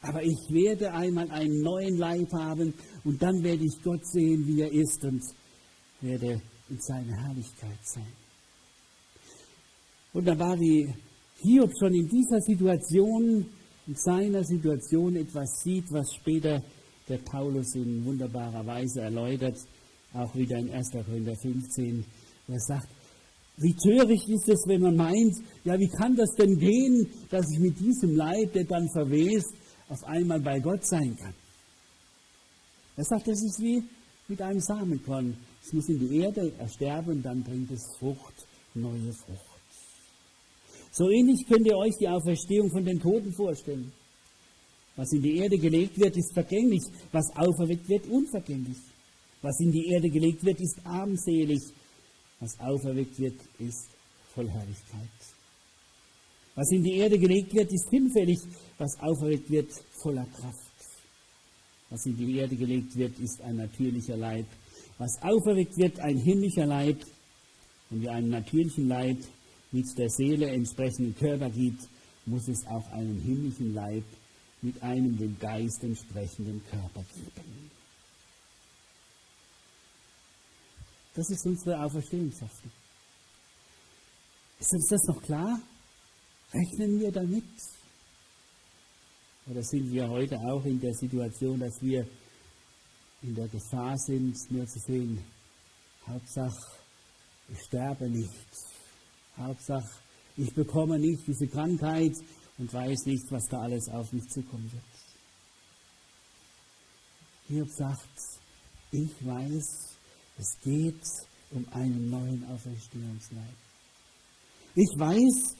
Aber 0.00 0.22
ich 0.22 0.38
werde 0.50 0.92
einmal 0.92 1.30
einen 1.30 1.60
neuen 1.62 1.96
Leib 1.96 2.32
haben 2.32 2.74
und 3.04 3.22
dann 3.22 3.42
werde 3.42 3.64
ich 3.64 3.82
Gott 3.82 4.04
sehen, 4.06 4.46
wie 4.46 4.60
er 4.60 4.72
ist 4.72 5.04
und 5.04 5.22
werde 6.00 6.40
in 6.68 6.80
seiner 6.80 7.16
Herrlichkeit 7.22 7.78
sein. 7.82 8.12
Und 10.12 10.24
da 10.24 10.38
war 10.38 10.58
wie 10.58 10.92
Hiob 11.42 11.70
schon 11.78 11.94
in 11.94 12.08
dieser 12.08 12.40
Situation 12.40 13.46
in 13.88 13.94
seiner 13.94 14.44
Situation 14.44 15.16
etwas 15.16 15.62
sieht, 15.62 15.90
was 15.90 16.14
später 16.14 16.62
der 17.08 17.18
Paulus 17.18 17.74
in 17.74 18.04
wunderbarer 18.04 18.64
Weise 18.66 19.00
erläutert, 19.02 19.56
auch 20.12 20.34
wieder 20.34 20.58
in 20.58 20.70
1. 20.70 20.90
Korinther 20.92 21.36
15. 21.36 22.04
Er 22.48 22.60
sagt, 22.60 22.88
wie 23.58 23.74
töricht 23.74 24.28
ist 24.28 24.48
es, 24.48 24.64
wenn 24.66 24.82
man 24.82 24.96
meint, 24.96 25.34
ja, 25.64 25.78
wie 25.78 25.88
kann 25.88 26.14
das 26.14 26.30
denn 26.34 26.58
gehen, 26.58 27.08
dass 27.30 27.44
ich 27.52 27.58
mit 27.58 27.78
diesem 27.80 28.14
Leib, 28.14 28.52
der 28.52 28.64
dann 28.64 28.88
verwest, 28.92 29.52
auf 29.88 30.04
einmal 30.04 30.40
bei 30.40 30.60
Gott 30.60 30.86
sein 30.86 31.16
kann? 31.16 31.34
Er 32.96 33.04
sagt, 33.04 33.26
das 33.26 33.42
ist 33.42 33.60
wie 33.60 33.82
mit 34.28 34.40
einem 34.42 34.60
Samenkorn. 34.60 35.36
Es 35.64 35.72
muss 35.72 35.88
in 35.88 35.98
die 35.98 36.18
Erde 36.18 36.52
ersterben 36.58 37.16
und 37.16 37.22
dann 37.22 37.42
bringt 37.42 37.70
es 37.70 37.82
Frucht, 37.98 38.46
neue 38.74 39.12
Frucht. 39.12 39.48
So 40.92 41.08
ähnlich 41.10 41.46
könnt 41.46 41.66
ihr 41.66 41.76
euch 41.76 41.94
die 42.00 42.08
Auferstehung 42.08 42.70
von 42.70 42.84
den 42.84 43.00
Toten 43.00 43.32
vorstellen. 43.32 43.92
Was 44.98 45.12
in 45.12 45.22
die 45.22 45.36
Erde 45.36 45.56
gelegt 45.56 45.96
wird, 46.00 46.16
ist 46.16 46.34
vergänglich. 46.34 46.82
Was 47.12 47.30
auferweckt 47.36 47.88
wird, 47.88 48.04
unvergänglich. 48.08 48.78
Was 49.40 49.60
in 49.60 49.70
die 49.70 49.86
Erde 49.92 50.10
gelegt 50.10 50.44
wird, 50.44 50.60
ist 50.60 50.84
armselig. 50.84 51.62
Was 52.40 52.58
auferweckt 52.58 53.16
wird, 53.20 53.36
ist 53.60 53.86
voll 54.34 54.48
Herrlichkeit. 54.48 55.18
Was 56.56 56.72
in 56.72 56.82
die 56.82 56.96
Erde 56.96 57.16
gelegt 57.16 57.54
wird, 57.54 57.70
ist 57.70 57.88
hinfällig. 57.90 58.40
Was 58.78 58.98
auferweckt 58.98 59.48
wird, 59.48 59.70
voller 60.02 60.26
Kraft. 60.36 60.74
Was 61.90 62.04
in 62.04 62.16
die 62.16 62.36
Erde 62.36 62.56
gelegt 62.56 62.96
wird, 62.96 63.20
ist 63.20 63.40
ein 63.42 63.54
natürlicher 63.54 64.16
Leib. 64.16 64.46
Was 64.98 65.22
auferweckt 65.22 65.76
wird, 65.76 66.00
ein 66.00 66.18
himmlischer 66.18 66.66
Leib. 66.66 66.98
Und 67.90 68.02
wie 68.02 68.08
einen 68.08 68.30
natürlichen 68.30 68.88
Leib 68.88 69.18
mit 69.70 69.86
der 69.96 70.10
Seele 70.10 70.48
entsprechenden 70.48 71.14
Körper 71.14 71.50
gibt, 71.50 71.86
muss 72.26 72.48
es 72.48 72.66
auch 72.66 72.90
einen 72.90 73.20
himmlischen 73.20 73.74
Leib 73.74 74.02
mit 74.62 74.82
einem 74.82 75.16
dem 75.16 75.38
Geist 75.38 75.82
entsprechenden 75.82 76.62
Körper 76.70 77.04
geben. 77.14 77.70
Das 81.14 81.28
ist 81.30 81.46
unsere 81.46 81.82
Auferstehungshoffnung. 81.84 82.72
Ist 84.60 84.72
uns 84.72 84.88
das 84.88 85.02
noch 85.08 85.22
klar? 85.22 85.60
Rechnen 86.52 87.00
wir 87.00 87.12
damit? 87.12 87.44
Oder 89.46 89.62
sind 89.62 89.90
wir 89.92 90.08
heute 90.08 90.36
auch 90.36 90.64
in 90.64 90.80
der 90.80 90.92
Situation, 90.94 91.58
dass 91.58 91.80
wir 91.80 92.06
in 93.22 93.34
der 93.34 93.48
Gefahr 93.48 93.96
sind, 93.96 94.36
nur 94.50 94.66
zu 94.66 94.78
sehen, 94.80 95.24
Hauptsache, 96.06 96.78
ich 97.48 97.58
sterbe 97.66 98.08
nicht. 98.08 98.30
Hauptsache, 99.36 99.90
ich 100.36 100.52
bekomme 100.54 100.98
nicht 100.98 101.26
diese 101.26 101.46
Krankheit 101.48 102.12
und 102.58 102.72
weiß 102.72 103.06
nicht, 103.06 103.24
was 103.30 103.44
da 103.48 103.60
alles 103.60 103.88
auf 103.88 104.12
mich 104.12 104.28
zukommen 104.28 104.70
wird. 104.72 104.82
Hiob 107.48 107.68
sagt, 107.70 108.18
ich 108.90 109.26
weiß, 109.26 109.96
es 110.38 110.60
geht 110.62 111.02
um 111.50 111.66
einen 111.72 112.10
neuen 112.10 112.44
Auferstehungsleib. 112.50 113.56
Ich 114.74 114.98
weiß, 114.98 115.56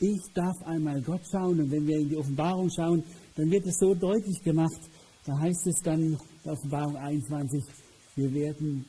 ich 0.00 0.20
darf 0.34 0.56
einmal 0.64 1.00
Gott 1.02 1.22
schauen 1.30 1.60
und 1.60 1.70
wenn 1.70 1.86
wir 1.86 1.98
in 1.98 2.08
die 2.10 2.16
Offenbarung 2.16 2.68
schauen, 2.70 3.02
dann 3.36 3.50
wird 3.50 3.66
es 3.66 3.78
so 3.78 3.94
deutlich 3.94 4.42
gemacht. 4.42 4.80
Da 5.24 5.38
heißt 5.38 5.66
es 5.66 5.80
dann 5.82 6.02
in 6.02 6.18
Offenbarung 6.44 6.96
21, 6.96 7.64
wir 8.16 8.32
werden 8.32 8.84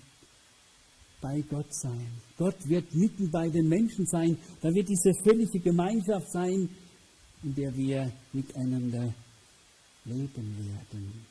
bei 1.22 1.42
Gott 1.50 1.74
sein. 1.74 2.08
Gott 2.38 2.58
wird 2.68 2.94
mitten 2.94 3.32
bei 3.32 3.50
den 3.50 3.68
Menschen 3.68 4.06
sein. 4.06 4.38
Da 4.62 4.70
wird 4.74 4.90
diese 4.90 5.14
völlige 5.24 5.60
Gemeinschaft 5.60 6.32
sein, 6.32 6.70
in 7.46 7.54
der 7.54 7.76
wir 7.78 8.12
miteinander 8.34 9.14
leben 10.04 10.58
werden. 10.58 11.26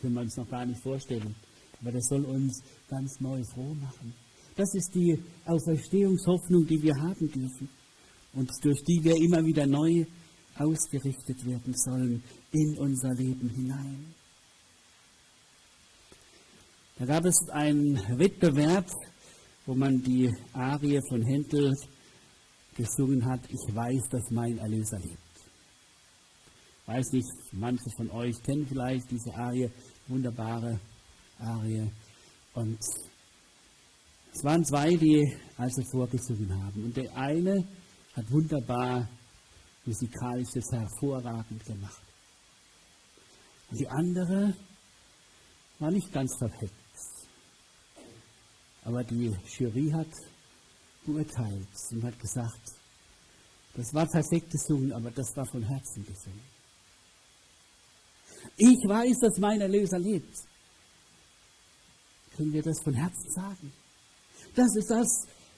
Können 0.00 0.14
wir 0.14 0.22
uns 0.22 0.36
noch 0.36 0.48
gar 0.48 0.64
nicht 0.64 0.82
vorstellen. 0.82 1.34
Aber 1.80 1.92
das 1.92 2.06
soll 2.08 2.24
uns 2.24 2.62
ganz 2.88 3.20
neu 3.20 3.42
froh 3.44 3.74
machen. 3.74 4.14
Das 4.56 4.74
ist 4.74 4.94
die 4.94 5.22
Auferstehungshoffnung, 5.44 6.66
die 6.66 6.82
wir 6.82 6.94
haben 6.96 7.30
dürfen 7.30 7.68
und 8.32 8.50
durch 8.62 8.82
die 8.82 9.04
wir 9.04 9.14
immer 9.16 9.44
wieder 9.44 9.66
neu 9.66 10.04
ausgerichtet 10.56 11.44
werden 11.46 11.74
sollen 11.76 12.22
in 12.50 12.78
unser 12.78 13.14
Leben 13.14 13.48
hinein. 13.50 14.14
Da 16.98 17.04
gab 17.04 17.24
es 17.26 17.48
einen 17.50 17.96
Wettbewerb, 18.18 18.86
wo 19.66 19.74
man 19.74 20.02
die 20.02 20.34
Arie 20.52 21.00
von 21.08 21.22
Händel 21.22 21.76
gesungen 22.78 23.24
hat, 23.26 23.40
ich 23.50 23.74
weiß, 23.74 24.08
dass 24.08 24.30
mein 24.30 24.56
Erlöser 24.56 24.98
lebt. 24.98 25.18
Weiß 26.86 27.12
nicht, 27.12 27.28
manche 27.52 27.90
von 27.96 28.10
euch 28.12 28.40
kennen 28.42 28.66
vielleicht 28.66 29.10
diese 29.10 29.34
Arie, 29.34 29.70
wunderbare 30.06 30.80
Arie. 31.38 31.90
Und 32.54 32.78
es 34.32 34.44
waren 34.44 34.64
zwei, 34.64 34.96
die 34.96 35.36
also 35.56 35.82
vorgesungen 35.90 36.50
haben. 36.64 36.84
Und 36.84 36.96
der 36.96 37.14
eine 37.14 37.62
hat 38.14 38.30
wunderbar 38.30 39.06
musikalisches 39.84 40.64
hervorragend 40.70 41.64
gemacht. 41.66 42.02
Und 43.70 43.80
die 43.80 43.88
andere 43.88 44.54
war 45.78 45.90
nicht 45.90 46.12
ganz 46.12 46.38
perfekt. 46.38 46.74
Aber 48.84 49.04
die 49.04 49.30
Jury 49.58 49.90
hat 49.90 50.08
beurteilt 51.08 51.68
und 51.90 52.04
hat 52.04 52.18
gesagt, 52.20 52.72
das 53.74 53.92
war 53.94 54.06
perfekt 54.06 54.50
gesungen, 54.50 54.92
aber 54.92 55.10
das 55.10 55.36
war 55.36 55.46
von 55.46 55.62
Herzen 55.62 56.04
gesungen. 56.04 56.58
Ich 58.56 58.78
weiß, 58.86 59.18
dass 59.20 59.38
mein 59.38 59.60
Erlöser 59.60 59.98
lebt. 59.98 60.36
Können 62.36 62.52
wir 62.52 62.62
das 62.62 62.80
von 62.82 62.94
Herzen 62.94 63.30
sagen? 63.30 63.72
Das 64.54 64.68
ist 64.76 64.90
das, 64.90 65.08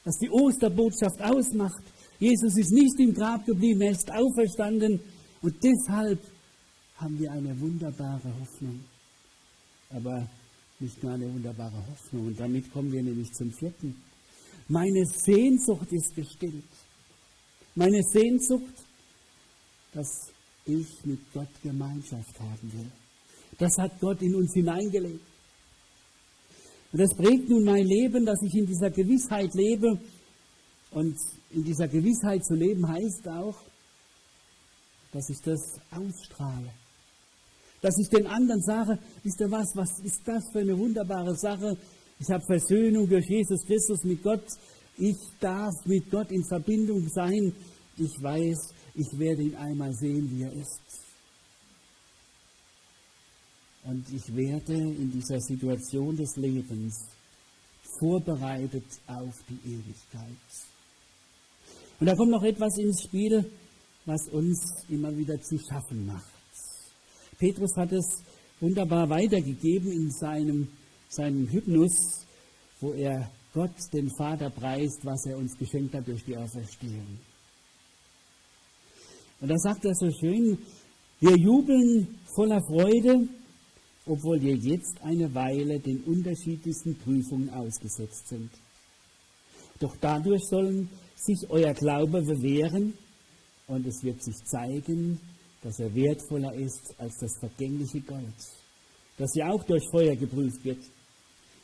was 0.04 0.16
die 0.18 0.30
Osterbotschaft 0.30 1.20
ausmacht. 1.20 1.82
Jesus 2.18 2.56
ist 2.56 2.72
nicht 2.72 2.98
im 2.98 3.14
Grab 3.14 3.44
geblieben, 3.44 3.80
er 3.82 3.92
ist 3.92 4.10
auferstanden 4.10 5.00
und 5.42 5.54
deshalb 5.62 6.20
haben 6.96 7.18
wir 7.18 7.32
eine 7.32 7.58
wunderbare 7.58 8.32
Hoffnung. 8.40 8.80
Aber 9.90 10.28
nicht 10.78 11.02
nur 11.02 11.12
eine 11.12 11.32
wunderbare 11.32 11.86
Hoffnung. 11.90 12.28
Und 12.28 12.40
damit 12.40 12.72
kommen 12.72 12.92
wir 12.92 13.02
nämlich 13.02 13.32
zum 13.32 13.50
vierten. 13.52 13.94
Meine 14.70 15.04
Sehnsucht 15.04 15.90
ist 15.90 16.14
gestillt. 16.14 16.62
Meine 17.74 18.00
Sehnsucht, 18.04 18.72
dass 19.92 20.30
ich 20.64 20.86
mit 21.04 21.18
Gott 21.32 21.48
Gemeinschaft 21.60 22.38
haben 22.38 22.72
will. 22.72 22.92
Das 23.58 23.76
hat 23.78 23.98
Gott 23.98 24.22
in 24.22 24.32
uns 24.36 24.54
hineingelegt. 24.54 25.26
Und 26.92 27.00
das 27.00 27.12
prägt 27.16 27.48
nun 27.48 27.64
mein 27.64 27.84
Leben, 27.84 28.24
dass 28.24 28.40
ich 28.42 28.54
in 28.54 28.66
dieser 28.66 28.90
Gewissheit 28.90 29.52
lebe. 29.54 29.98
Und 30.92 31.16
in 31.50 31.64
dieser 31.64 31.88
Gewissheit 31.88 32.44
zu 32.44 32.54
leben 32.54 32.86
heißt 32.86 33.28
auch, 33.28 33.56
dass 35.12 35.28
ich 35.30 35.40
das 35.40 35.80
ausstrahle. 35.90 36.70
Dass 37.82 37.98
ich 37.98 38.08
den 38.08 38.28
anderen 38.28 38.62
sage, 38.62 39.00
wisst 39.24 39.40
ihr 39.40 39.50
was, 39.50 39.74
was 39.74 39.98
ist 40.04 40.20
das 40.24 40.44
für 40.52 40.60
eine 40.60 40.78
wunderbare 40.78 41.34
Sache? 41.34 41.76
Ich 42.20 42.28
habe 42.28 42.44
Versöhnung 42.44 43.08
durch 43.08 43.26
Jesus 43.26 43.64
Christus 43.64 44.04
mit 44.04 44.22
Gott. 44.22 44.44
Ich 44.98 45.16
darf 45.40 45.74
mit 45.86 46.10
Gott 46.10 46.30
in 46.30 46.44
Verbindung 46.44 47.08
sein. 47.08 47.52
Ich 47.96 48.22
weiß, 48.22 48.74
ich 48.94 49.18
werde 49.18 49.42
ihn 49.42 49.56
einmal 49.56 49.92
sehen, 49.94 50.30
wie 50.30 50.42
er 50.42 50.52
ist. 50.52 50.80
Und 53.84 54.04
ich 54.12 54.36
werde 54.36 54.74
in 54.74 55.10
dieser 55.10 55.40
Situation 55.40 56.14
des 56.14 56.36
Lebens 56.36 56.94
vorbereitet 57.98 58.84
auf 59.06 59.34
die 59.48 59.70
Ewigkeit. 59.70 60.36
Und 61.98 62.06
da 62.06 62.14
kommt 62.14 62.30
noch 62.30 62.42
etwas 62.42 62.76
ins 62.78 63.02
Spiel, 63.02 63.50
was 64.04 64.28
uns 64.28 64.84
immer 64.90 65.16
wieder 65.16 65.40
zu 65.40 65.58
schaffen 65.58 66.06
macht. 66.06 66.30
Petrus 67.38 67.74
hat 67.76 67.92
es 67.92 68.22
wunderbar 68.60 69.08
weitergegeben 69.08 69.90
in 69.92 70.10
seinem, 70.10 70.68
seinem 71.10 71.46
Hypnus, 71.48 72.24
wo 72.80 72.92
er 72.92 73.30
Gott, 73.52 73.74
den 73.92 74.08
Vater, 74.16 74.48
preist, 74.48 75.00
was 75.04 75.26
er 75.26 75.36
uns 75.36 75.58
geschenkt 75.58 75.94
hat 75.94 76.06
durch 76.06 76.24
die 76.24 76.36
Auferstehung. 76.36 77.18
Und 79.40 79.48
da 79.48 79.56
sagt 79.58 79.84
er 79.84 79.94
so 79.94 80.08
schön, 80.10 80.58
wir 81.20 81.36
jubeln 81.36 82.18
voller 82.34 82.60
Freude, 82.62 83.28
obwohl 84.06 84.40
wir 84.40 84.54
jetzt 84.54 85.00
eine 85.02 85.34
Weile 85.34 85.80
den 85.80 86.02
unterschiedlichsten 86.04 86.96
Prüfungen 86.96 87.50
ausgesetzt 87.50 88.28
sind. 88.28 88.50
Doch 89.80 89.96
dadurch 90.00 90.42
sollen 90.48 90.88
sich 91.16 91.48
euer 91.50 91.74
Glaube 91.74 92.22
bewähren 92.22 92.94
und 93.66 93.86
es 93.86 94.02
wird 94.02 94.22
sich 94.22 94.36
zeigen, 94.44 95.20
dass 95.62 95.78
er 95.78 95.94
wertvoller 95.94 96.54
ist 96.54 96.94
als 96.98 97.16
das 97.20 97.38
vergängliche 97.38 98.00
Gold, 98.00 98.34
das 99.16 99.30
ja 99.34 99.50
auch 99.50 99.62
durch 99.64 99.84
Feuer 99.90 100.16
geprüft 100.16 100.64
wird. 100.64 100.78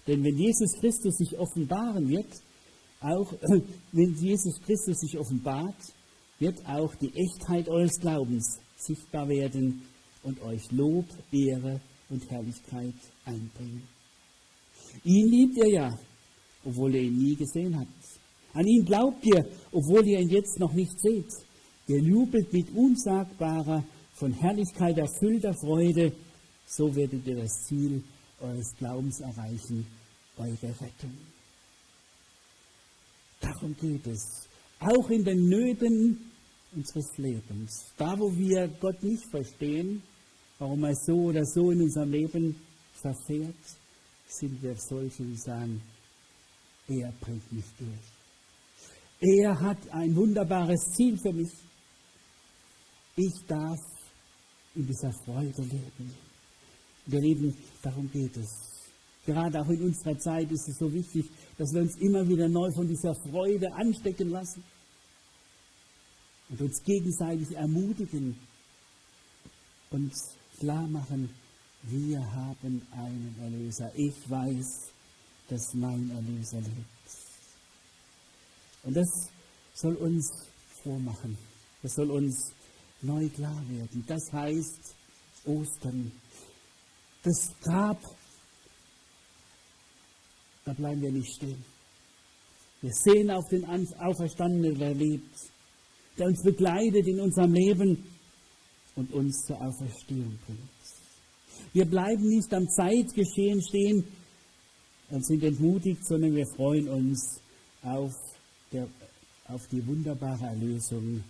Denn 0.07 0.23
wenn 0.23 0.37
Jesus 0.37 0.73
Christus 0.81 1.17
sich 1.17 1.39
offenbaren 1.39 2.09
wird, 2.09 2.33
auch 3.01 3.33
wenn 3.93 4.15
Jesus 4.15 4.61
Christus 4.63 4.99
sich 5.01 5.19
offenbart, 5.19 5.77
wird 6.39 6.59
auch 6.67 6.95
die 6.97 7.13
Echtheit 7.15 7.69
eures 7.69 7.99
Glaubens 7.99 8.59
sichtbar 8.77 9.29
werden 9.29 9.83
und 10.23 10.41
euch 10.43 10.71
Lob, 10.71 11.07
Ehre 11.33 11.81
und 12.09 12.31
Herrlichkeit 12.31 12.95
einbringen. 13.25 13.83
Ihn 15.05 15.29
liebt 15.29 15.57
ihr 15.59 15.71
ja, 15.71 15.99
obwohl 16.65 16.95
ihr 16.95 17.03
ihn 17.03 17.17
nie 17.17 17.37
gesehen 17.37 17.79
habt. 17.79 17.89
An 18.53 18.67
ihn 18.67 18.85
glaubt 18.85 19.25
ihr, 19.27 19.45
obwohl 19.73 20.07
ihr 20.07 20.21
ihn 20.21 20.31
jetzt 20.31 20.59
noch 20.59 20.73
nicht 20.73 20.99
seht. 21.01 21.31
Ihr 21.89 22.01
jubelt 22.01 22.53
mit 22.53 22.75
unsagbarer, 22.75 23.85
von 24.15 24.33
Herrlichkeit 24.33 24.97
erfüllter 24.97 25.53
Freude. 25.55 26.13
So 26.67 26.95
werdet 26.97 27.27
ihr 27.27 27.37
das 27.37 27.53
Ziel 27.67 28.03
eures 28.41 28.75
Glaubens 28.79 29.21
erreichen, 29.21 29.87
eure 30.37 30.81
Rettung. 30.81 31.17
Darum 33.41 33.77
geht 33.77 34.07
es. 34.07 34.49
Auch 34.79 35.09
in 35.11 35.25
den 35.25 35.49
Nöten 35.49 36.33
unseres 36.75 37.17
Lebens. 37.17 37.93
Da, 37.97 38.19
wo 38.19 38.31
wir 38.37 38.69
Gott 38.81 39.03
nicht 39.03 39.25
verstehen, 39.31 40.03
warum 40.59 40.85
er 40.85 40.95
so 40.95 41.15
oder 41.15 41.45
so 41.45 41.71
in 41.71 41.83
unserem 41.83 42.11
Leben 42.11 42.57
verfährt, 43.01 43.55
sind 44.29 44.63
wir 44.63 44.77
solche, 44.77 45.23
die 45.23 45.37
sagen, 45.37 45.81
er 46.89 47.13
bringt 47.21 47.53
mich 47.53 47.65
durch. 47.79 48.17
Er 49.21 49.59
hat 49.59 49.79
ein 49.91 50.15
wunderbares 50.15 50.93
Ziel 50.95 51.17
für 51.19 51.33
mich. 51.33 51.51
Ich 53.17 53.47
darf 53.47 53.79
in 54.75 54.87
dieser 54.87 55.13
Freude 55.25 55.63
leben. 55.63 56.15
Wir 57.07 57.21
leben, 57.21 57.57
darum 57.87 58.11
geht 58.11 58.37
es. 58.37 58.51
Gerade 59.25 59.61
auch 59.61 59.69
in 59.69 59.83
unserer 59.83 60.19
Zeit 60.19 60.51
ist 60.51 60.69
es 60.69 60.79
so 60.79 60.93
wichtig, 60.93 61.27
dass 61.59 61.73
wir 61.73 61.83
uns 61.83 61.97
immer 61.97 62.29
wieder 62.29 62.49
neu 62.49 62.71
von 62.73 62.87
dieser 62.87 63.15
Freude 63.15 63.73
anstecken 63.73 64.31
lassen 64.31 64.63
und 66.49 66.61
uns 66.61 66.83
gegenseitig 66.83 67.57
ermutigen 67.57 68.37
und 69.91 70.13
klar 70.59 70.87
machen, 70.87 71.31
wir 71.83 72.21
haben 72.21 72.83
einen 72.93 73.37
Erlöser. 73.41 73.93
Ich 73.95 74.15
weiß, 74.29 74.91
dass 75.49 75.75
mein 75.75 76.11
Erlöser 76.11 76.59
lebt. 76.59 77.07
Und 78.83 78.95
das 78.97 79.09
soll 79.75 79.95
uns 79.95 80.29
froh 80.83 80.99
machen. 80.99 81.37
Das 81.83 81.95
soll 81.95 82.11
uns 82.11 82.53
neu 83.03 83.29
klar 83.29 83.63
werden. 83.69 84.05
Das 84.07 84.33
heißt 84.33 84.95
Ostern. 85.45 86.13
Das 87.27 87.53
Grab, 87.61 88.01
da 90.65 90.73
bleiben 90.73 91.03
wir 91.03 91.11
nicht 91.11 91.35
stehen. 91.35 91.65
Wir 92.81 92.93
sehen 92.93 93.33
auf 93.33 93.49
den 93.49 93.65
Auferstandenen, 93.99 94.79
der 94.79 94.95
lebt, 94.95 95.37
der 96.17 96.29
uns 96.29 96.41
begleitet 96.45 97.09
in 97.09 97.21
unserem 97.21 97.53
Leben 97.53 98.05
und 98.95 99.13
uns 99.13 99.45
zur 99.45 99.61
Auferstehung 99.61 100.39
bringt. 100.47 100.61
Wir 101.73 101.85
bleiben 101.85 102.29
nicht 102.29 102.55
am 102.55 102.69
Zeitgeschehen 102.69 103.61
stehen 103.61 104.05
und 105.11 105.27
sind 105.27 105.43
entmutigt, 105.43 106.07
sondern 106.07 106.33
wir 106.37 106.47
freuen 106.47 106.89
uns 106.89 107.41
auf, 107.83 108.15
der, 108.71 108.87
auf 109.49 109.67
die 109.67 109.85
wunderbare 109.85 110.47
Erlösung 110.47 111.25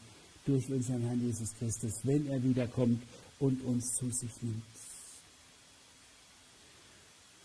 durch 0.45 0.71
unseren 0.71 1.01
Herrn 1.01 1.25
Jesus 1.25 1.55
Christus, 1.55 1.95
wenn 2.03 2.27
er 2.27 2.43
wiederkommt 2.43 3.03
und 3.39 3.65
uns 3.65 3.95
zu 3.95 4.11
sich 4.11 4.43
nimmt. 4.43 4.76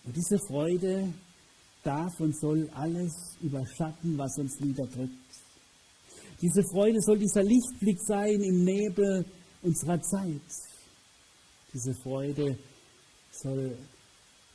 Und 0.03 0.15
diese 0.15 0.37
Freude 0.47 1.13
darf 1.83 2.19
und 2.19 2.37
soll 2.39 2.69
alles 2.73 3.13
überschatten, 3.41 4.17
was 4.17 4.37
uns 4.37 4.59
niederdrückt. 4.59 5.11
Diese 6.41 6.63
Freude 6.73 6.99
soll 7.01 7.19
dieser 7.19 7.43
Lichtblick 7.43 7.99
sein 8.01 8.41
im 8.41 8.63
Nebel 8.63 9.25
unserer 9.61 10.01
Zeit. 10.01 10.41
Diese 11.73 11.93
Freude 12.01 12.57
soll 13.31 13.77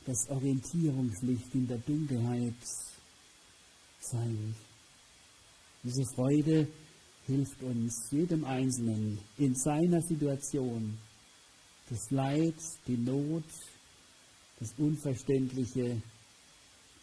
das 0.05 0.29
Orientierungslicht 0.29 1.53
in 1.55 1.67
der 1.67 1.77
Dunkelheit 1.79 2.55
sein. 3.99 4.55
Diese 5.83 6.03
Freude 6.15 6.67
hilft 7.25 7.61
uns, 7.63 8.11
jedem 8.11 8.45
Einzelnen 8.45 9.19
in 9.37 9.55
seiner 9.55 10.01
Situation, 10.01 10.97
das 11.89 12.11
Leid, 12.11 12.55
die 12.87 12.97
Not, 12.97 13.43
das 14.59 14.73
Unverständliche, 14.77 16.01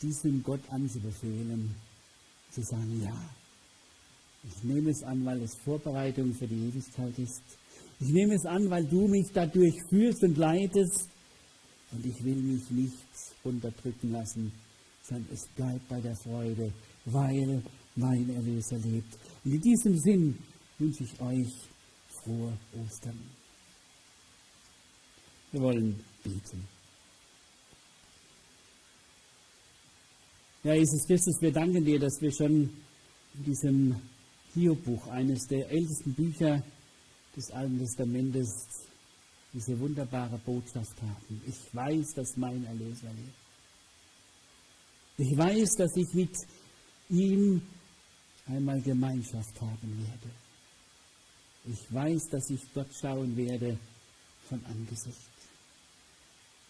diesem 0.03 0.43
Gott 0.43 0.63
anzubefehlen, 0.71 1.75
zu 2.51 2.63
sagen, 2.63 3.03
ja, 3.03 3.31
ich 4.47 4.63
nehme 4.63 4.91
es 4.91 5.03
an, 5.03 5.25
weil 5.25 5.43
es 5.43 5.57
Vorbereitung 5.65 6.35
für 6.35 6.47
die 6.47 6.69
Ewigkeit 6.69 7.19
ist. 7.19 7.43
Ich 8.01 8.09
nehme 8.09 8.35
es 8.35 8.45
an, 8.45 8.69
weil 8.69 8.85
du 8.85 9.09
mich 9.09 9.27
dadurch 9.33 9.75
fühlst 9.89 10.23
und 10.23 10.37
leitest. 10.37 11.09
Und 11.93 12.05
ich 12.05 12.25
will 12.25 12.37
mich 12.37 12.71
nicht 12.71 12.99
unterdrücken 13.45 14.13
lassen, 14.13 14.53
sondern 15.03 15.29
es 15.33 15.47
bleibt 15.55 15.89
bei 15.89 16.01
der 16.01 16.17
Freude, 16.17 16.73
weil 17.05 17.63
mein 17.95 18.29
Erlöser 18.35 18.79
lebt. 18.79 19.17
Und 19.45 19.53
in 19.53 19.61
diesem 19.61 19.99
Sinn 19.99 20.39
wünsche 20.79 21.05
ich 21.05 21.21
euch 21.21 21.53
frohe 22.23 22.53
Ostern. 22.85 23.19
Wir 25.53 25.61
wollen 25.61 26.01
beten. 26.23 26.74
Ja, 30.65 30.73
Jesus 30.73 31.07
Christus, 31.07 31.43
wir 31.43 31.53
danken 31.53 31.85
dir, 31.85 31.99
dass 31.99 32.23
wir 32.23 32.33
schon 32.33 32.71
in 33.35 33.45
diesem 33.45 33.97
Hiob-Buch, 34.55 35.09
eines 35.09 35.47
der 35.47 35.71
ältesten 35.71 36.15
Bücher 36.15 36.65
des 37.37 37.51
Alten 37.51 37.79
Testamentes, 37.79 38.49
diese 39.53 39.79
wunderbare 39.79 40.39
Botschaft 40.39 41.03
haben. 41.03 41.43
Ich 41.47 41.75
weiß, 41.75 42.15
dass 42.15 42.39
mein 42.39 42.65
Erlöser 42.65 43.09
lebt. 43.13 43.37
Ich 45.19 45.37
weiß, 45.37 45.69
dass 45.77 45.95
ich 45.97 46.15
mit 46.15 46.35
ihm 47.11 47.61
einmal 48.47 48.81
Gemeinschaft 48.81 49.61
haben 49.61 49.99
werde. 49.99 50.35
Ich 51.67 51.93
weiß, 51.93 52.31
dass 52.31 52.49
ich 52.49 52.63
Gott 52.73 52.89
schauen 52.99 53.37
werde 53.37 53.79
von 54.49 54.65
Angesicht. 54.65 55.29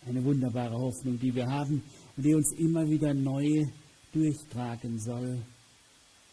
Eine 0.05 0.25
wunderbare 0.25 0.77
Hoffnung, 0.77 1.17
die 1.17 1.33
wir 1.33 1.47
haben 1.47 1.81
und 2.17 2.27
die 2.27 2.35
uns 2.35 2.53
immer 2.59 2.91
wieder 2.91 3.15
neu 3.15 3.65
durchtragen 4.15 4.99
soll 4.99 5.43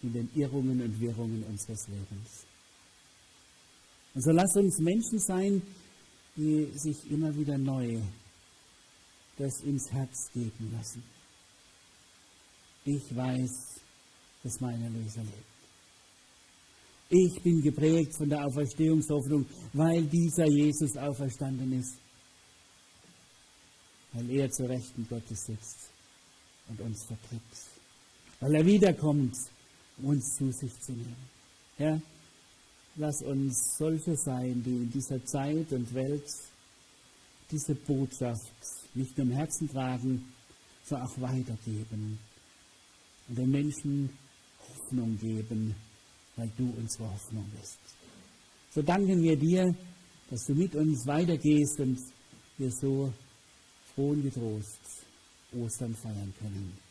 in 0.02 0.14
den 0.14 0.30
Irrungen 0.36 0.82
und 0.82 1.00
Wirrungen 1.00 1.44
unseres 1.44 1.88
Lebens. 1.88 2.46
Und 4.14 4.22
so 4.24 4.32
lass 4.32 4.56
uns 4.56 4.80
Menschen 4.80 5.20
sein, 5.20 5.62
die 6.36 6.72
sich 6.76 7.10
immer 7.12 7.36
wieder 7.36 7.58
neu 7.58 8.00
das 9.38 9.62
ins 9.62 9.92
Herz 9.92 10.30
geben 10.34 10.72
lassen. 10.74 11.04
Ich 12.86 13.16
weiß, 13.16 13.82
dass 14.44 14.60
mein 14.60 14.82
Erlöser 14.82 15.24
lebt. 15.24 15.52
Ich 17.10 17.44
bin 17.44 17.62
geprägt 17.62 18.16
von 18.16 18.30
der 18.30 18.46
Auferstehungshoffnung, 18.46 19.46
weil 19.74 20.04
dieser 20.06 20.48
Jesus 20.48 20.96
auferstanden 20.96 21.74
ist. 21.74 21.98
Weil 24.14 24.30
er 24.30 24.50
zur 24.50 24.70
Rechten 24.70 25.06
Gottes 25.08 25.46
sitzt 25.46 25.90
und 26.70 26.80
uns 26.82 27.06
vertritt. 27.06 27.71
Weil 28.42 28.56
er 28.56 28.66
wiederkommt, 28.66 29.36
um 29.98 30.06
uns 30.10 30.36
zu 30.36 30.52
sich 30.52 30.78
zu 30.82 30.92
nehmen. 30.92 31.30
Herr, 31.78 32.02
lass 32.96 33.22
uns 33.22 33.78
solche 33.78 34.16
sein, 34.18 34.62
die 34.64 34.76
in 34.76 34.92
dieser 34.92 35.24
Zeit 35.26 35.72
und 35.72 35.94
Welt 35.94 36.26
diese 37.50 37.76
Botschaft 37.76 38.54
nicht 38.94 39.18
nur 39.18 39.28
im 39.28 39.34
Herzen 39.34 39.70
tragen, 39.70 40.34
sondern 40.84 41.08
auch 41.08 41.22
weitergeben 41.22 42.20
und 43.28 43.38
den 43.38 43.52
Menschen 43.52 44.10
Hoffnung 44.68 45.18
geben, 45.20 45.76
weil 46.36 46.52
du 46.58 46.74
unsere 46.78 47.10
Hoffnung 47.12 47.46
bist. 47.60 47.80
So 48.74 48.82
danken 48.82 49.22
wir 49.22 49.38
dir, 49.38 49.76
dass 50.30 50.46
du 50.46 50.56
mit 50.56 50.76
uns 50.76 51.06
weitergehst 51.06 51.80
und 51.80 52.00
wir 52.58 52.72
so 52.72 53.14
frohen 53.94 54.24
Getrost 54.24 54.80
Ostern 55.54 55.94
feiern 55.96 56.34
können. 56.40 56.91